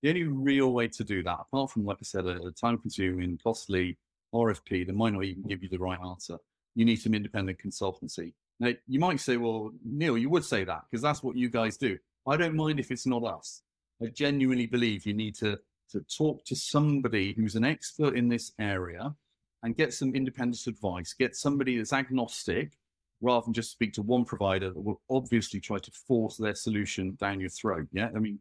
The 0.03 0.09
only 0.09 0.25
real 0.25 0.73
way 0.73 0.89
to 0.89 1.05
do 1.05 1.23
that, 1.23 1.39
apart 1.41 1.71
from, 1.71 1.85
like 1.85 1.99
I 2.01 2.05
said, 2.05 2.27
a, 2.27 2.43
a 2.43 2.53
time 2.53 2.79
consuming, 2.79 3.39
costly 3.43 3.99
RFP 4.35 4.87
that 4.87 4.97
might 4.97 5.13
not 5.13 5.25
even 5.25 5.43
give 5.45 5.63
you 5.63 5.69
the 5.69 5.79
right 5.79 5.99
answer, 6.05 6.39
you 6.75 6.85
need 6.85 6.97
some 6.97 7.15
independent 7.15 7.59
consultancy. 7.59 8.33
Now, 8.59 8.73
you 8.87 8.99
might 8.99 9.21
say, 9.21 9.37
well, 9.37 9.71
Neil, 9.85 10.17
you 10.17 10.31
would 10.31 10.45
say 10.45 10.65
that 10.65 10.83
because 10.91 11.03
that's 11.03 11.23
what 11.23 11.37
you 11.37 11.49
guys 11.49 11.77
do. 11.77 11.99
I 12.27 12.37
don't 12.37 12.57
mind 12.57 12.81
if 12.81 12.91
it's 12.91 13.07
not 13.07 13.25
us. 13.25 13.63
I 14.03 14.07
genuinely 14.07 14.67
believe 14.67 15.07
you 15.07 15.15
need 15.15 15.35
to, 15.37 15.59
to 15.93 16.01
talk 16.17 16.45
to 16.47 16.57
somebody 16.57 17.33
who's 17.35 17.55
an 17.55 17.65
expert 17.65 18.17
in 18.17 18.29
this 18.29 18.53
area 18.59 19.15
and 19.63 19.77
get 19.77 19.93
some 19.93 20.15
independent 20.15 20.67
advice, 20.67 21.13
get 21.13 21.37
somebody 21.37 21.77
that's 21.77 21.93
agnostic 21.93 22.79
rather 23.21 23.45
than 23.45 23.55
just 23.55 23.71
speak 23.71 23.93
to 23.95 24.03
one 24.03 24.25
provider 24.25 24.71
that 24.71 24.81
will 24.81 25.01
obviously 25.11 25.61
try 25.61 25.79
to 25.79 25.91
force 25.91 26.37
their 26.37 26.55
solution 26.55 27.17
down 27.21 27.41
your 27.41 27.51
throat. 27.51 27.87
Yeah. 27.93 28.11
I 28.15 28.19
mean, 28.19 28.39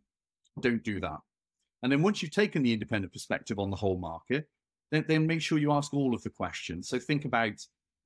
don't 0.60 0.84
do 0.84 1.00
that. 1.00 1.20
And 1.84 1.92
then 1.92 2.02
once 2.02 2.22
you've 2.22 2.32
taken 2.32 2.64
the 2.64 2.74
independent 2.74 3.14
perspective 3.14 3.60
on 3.60 3.70
the 3.70 3.76
whole 3.76 3.98
market, 3.98 4.48
then, 4.92 5.06
then 5.08 5.28
make 5.28 5.42
sure 5.42 5.58
you 5.58 5.72
ask 5.72 5.94
all 5.94 6.14
of 6.14 6.24
the 6.24 6.30
questions. 6.30 6.90
So 6.90 7.00
think 7.00 7.26
about 7.26 7.54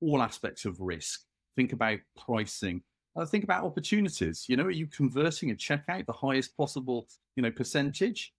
all 0.00 0.22
aspects 0.22 0.64
of 0.64 0.80
risk 0.80 1.22
think 1.56 1.72
about 1.72 1.98
pricing, 2.16 2.82
uh, 3.16 3.26
think 3.26 3.44
about 3.44 3.64
opportunities. 3.64 4.46
You 4.48 4.56
know, 4.56 4.64
are 4.64 4.70
you 4.70 4.86
converting 4.86 5.50
a 5.50 5.54
checkout 5.54 6.06
the 6.06 6.12
highest 6.12 6.56
possible, 6.56 7.06
you 7.36 7.42
know, 7.42 7.50
percentage? 7.50 8.32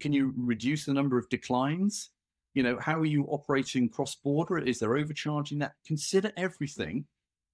Can 0.00 0.12
you 0.12 0.34
reduce 0.36 0.84
the 0.84 0.94
number 0.94 1.16
of 1.16 1.28
declines? 1.28 2.10
You 2.54 2.62
know, 2.62 2.78
how 2.80 2.98
are 2.98 3.06
you 3.06 3.24
operating 3.26 3.88
cross 3.88 4.16
border? 4.16 4.58
Is 4.58 4.78
there 4.78 4.96
overcharging 4.96 5.58
that? 5.60 5.74
Consider 5.86 6.32
everything. 6.36 7.04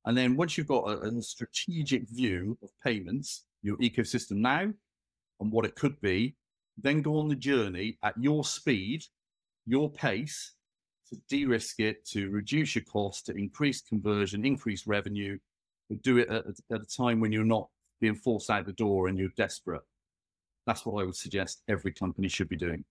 And 0.07 0.17
then 0.17 0.37
once 0.37 0.57
you've 0.57 0.69
got 0.69 0.89
a, 0.89 1.01
a 1.01 1.23
strategic 1.23 2.09
view 2.09 2.57
of 2.63 2.71
payments, 2.83 3.45
your 3.63 3.77
ecosystem 3.79 4.37
now, 4.37 4.73
and 5.41 5.53
what 5.53 5.65
it 5.65 5.75
could 5.75 6.01
be, 6.01 6.37
then 6.79 7.03
go 7.03 7.19
on 7.19 7.29
the 7.29 7.37
journey 7.37 7.99
at 8.03 8.15
your 8.19 8.45
speed, 8.45 9.05
your 9.67 9.91
pace, 9.91 10.55
to 11.13 11.21
de-risk 11.29 11.81
it, 11.81 12.05
to 12.07 12.31
reduce 12.31 12.75
your 12.75 12.85
cost, 12.85 13.27
to 13.27 13.33
increase 13.33 13.83
conversion, 13.83 14.45
increase 14.45 14.87
revenue, 14.87 15.39
and 15.91 16.03
do 16.03 16.19
it 16.19 16.29
at, 16.29 16.45
at 16.71 16.81
a 16.81 16.97
time 16.97 17.21
when 17.21 17.33
you're 17.33 17.45
not 17.45 17.69
being 18.01 18.15
forced 18.15 18.51
out 18.51 18.67
the 18.67 18.73
door 18.73 19.09
and 19.09 19.19
you're 19.19 19.29
desperate. 19.37 19.83
That's 20.67 20.87
what 20.87 21.01
I 21.03 21.05
would 21.05 21.17
suggest 21.17 21.63
every 21.69 21.93
company 21.93 22.29
should 22.29 22.49
be 22.49 22.57
doing. 22.57 22.85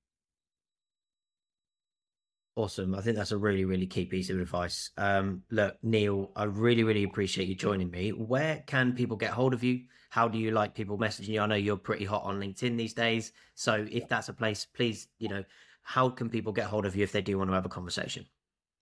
Awesome. 2.56 2.94
I 2.94 3.02
think 3.02 3.16
that's 3.16 3.32
a 3.32 3.38
really, 3.38 3.64
really 3.64 3.88
key 3.88 4.06
piece 4.06 4.30
of 4.30 4.40
advice. 4.40 4.92
Um, 4.98 5.44
look, 5.52 5.78
Neil, 5.82 6.32
I 6.36 6.44
really, 6.44 6.84
really 6.84 7.04
appreciate 7.04 7.48
you 7.48 7.56
joining 7.56 7.90
me. 7.90 8.10
Where 8.10 8.62
can 8.68 8.94
people 8.94 9.16
get 9.16 9.32
hold 9.32 9.54
of 9.54 9.64
you? 9.64 9.84
How 10.10 10.28
do 10.28 10.38
you 10.38 10.52
like 10.52 10.76
people 10.76 10.98
messaging 10.98 11.30
you? 11.30 11.40
I 11.40 11.46
know 11.46 11.56
you're 11.56 11.78
pretty 11.78 12.04
hot 12.04 12.24
on 12.24 12.42
LinkedIn 12.42 12.78
these 12.78 12.94
days. 12.94 13.32
So 13.56 13.88
if 13.90 14.10
that's 14.10 14.28
a 14.28 14.34
place, 14.34 14.66
please, 14.66 15.08
you 15.18 15.30
know, 15.30 15.46
how 15.84 16.10
can 16.10 16.30
people 16.30 16.54
get 16.54 16.66
hold 16.66 16.86
of 16.86 16.96
you 16.96 17.04
if 17.04 17.12
they 17.12 17.22
do 17.22 17.38
want 17.38 17.50
to 17.50 17.54
have 17.54 17.66
a 17.66 17.70
conversation? 17.70 18.26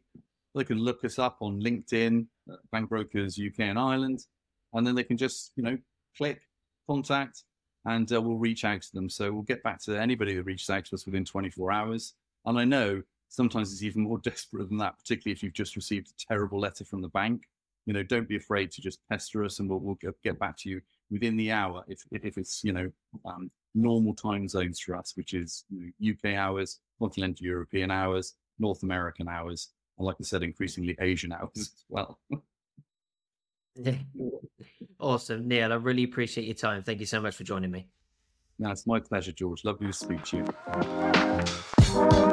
They 0.54 0.64
can 0.64 0.78
look 0.78 1.02
us 1.04 1.18
up 1.18 1.38
on 1.40 1.60
LinkedIn, 1.60 2.26
Bank 2.70 2.90
Brokers 2.90 3.38
UK 3.38 3.60
and 3.60 3.78
Ireland, 3.78 4.26
and 4.72 4.86
then 4.86 4.94
they 4.94 5.04
can 5.04 5.16
just, 5.16 5.52
you 5.56 5.62
know, 5.62 5.78
click 6.16 6.42
contact, 6.86 7.44
and 7.84 8.12
uh, 8.12 8.20
we'll 8.20 8.36
reach 8.36 8.64
out 8.64 8.82
to 8.82 8.92
them. 8.92 9.08
So 9.08 9.32
we'll 9.32 9.42
get 9.42 9.62
back 9.62 9.80
to 9.82 10.00
anybody 10.00 10.34
that 10.34 10.44
reaches 10.44 10.70
out 10.70 10.84
to 10.86 10.94
us 10.94 11.06
within 11.06 11.24
24 11.24 11.72
hours. 11.72 12.14
And 12.44 12.58
I 12.58 12.64
know 12.64 13.02
sometimes 13.28 13.72
it's 13.72 13.82
even 13.82 14.02
more 14.02 14.18
desperate 14.22 14.68
than 14.68 14.78
that, 14.78 14.98
particularly 14.98 15.32
if 15.32 15.42
you've 15.42 15.52
just 15.52 15.76
received 15.76 16.08
a 16.08 16.26
terrible 16.28 16.60
letter 16.60 16.84
from 16.84 17.02
the 17.02 17.08
bank. 17.08 17.42
You 17.86 17.92
know, 17.92 18.04
don't 18.04 18.28
be 18.28 18.36
afraid 18.36 18.70
to 18.72 18.80
just 18.80 19.00
pester 19.10 19.44
us, 19.44 19.58
and 19.58 19.68
we'll, 19.68 19.80
we'll 19.80 19.98
get 20.22 20.38
back 20.38 20.56
to 20.58 20.68
you 20.68 20.80
within 21.10 21.36
the 21.36 21.50
hour 21.50 21.84
if 21.88 22.04
if 22.12 22.38
it's 22.38 22.62
you 22.62 22.72
know 22.72 22.88
um, 23.24 23.50
normal 23.74 24.14
time 24.14 24.46
zones 24.46 24.78
for 24.78 24.94
us, 24.94 25.14
which 25.16 25.34
is 25.34 25.64
you 25.68 25.92
know, 25.98 26.12
UK 26.12 26.36
hours, 26.36 26.78
continental 27.00 27.44
European 27.44 27.90
hours, 27.90 28.34
North 28.60 28.84
American 28.84 29.28
hours, 29.28 29.70
and 29.98 30.06
like 30.06 30.16
I 30.20 30.24
said, 30.24 30.44
increasingly 30.44 30.96
Asian 31.00 31.32
hours 31.38 31.50
as 31.56 31.84
well. 31.88 32.20
Awesome. 35.00 35.48
Neil, 35.48 35.72
I 35.72 35.76
really 35.76 36.04
appreciate 36.04 36.46
your 36.46 36.54
time. 36.54 36.82
Thank 36.82 37.00
you 37.00 37.06
so 37.06 37.20
much 37.20 37.34
for 37.36 37.44
joining 37.44 37.70
me. 37.70 37.86
No, 38.58 38.70
it's 38.70 38.86
my 38.86 39.00
pleasure, 39.00 39.32
George. 39.32 39.64
Lovely 39.64 39.88
to 39.88 39.92
speak 39.92 40.22
to 40.24 40.36
you. 40.38 42.28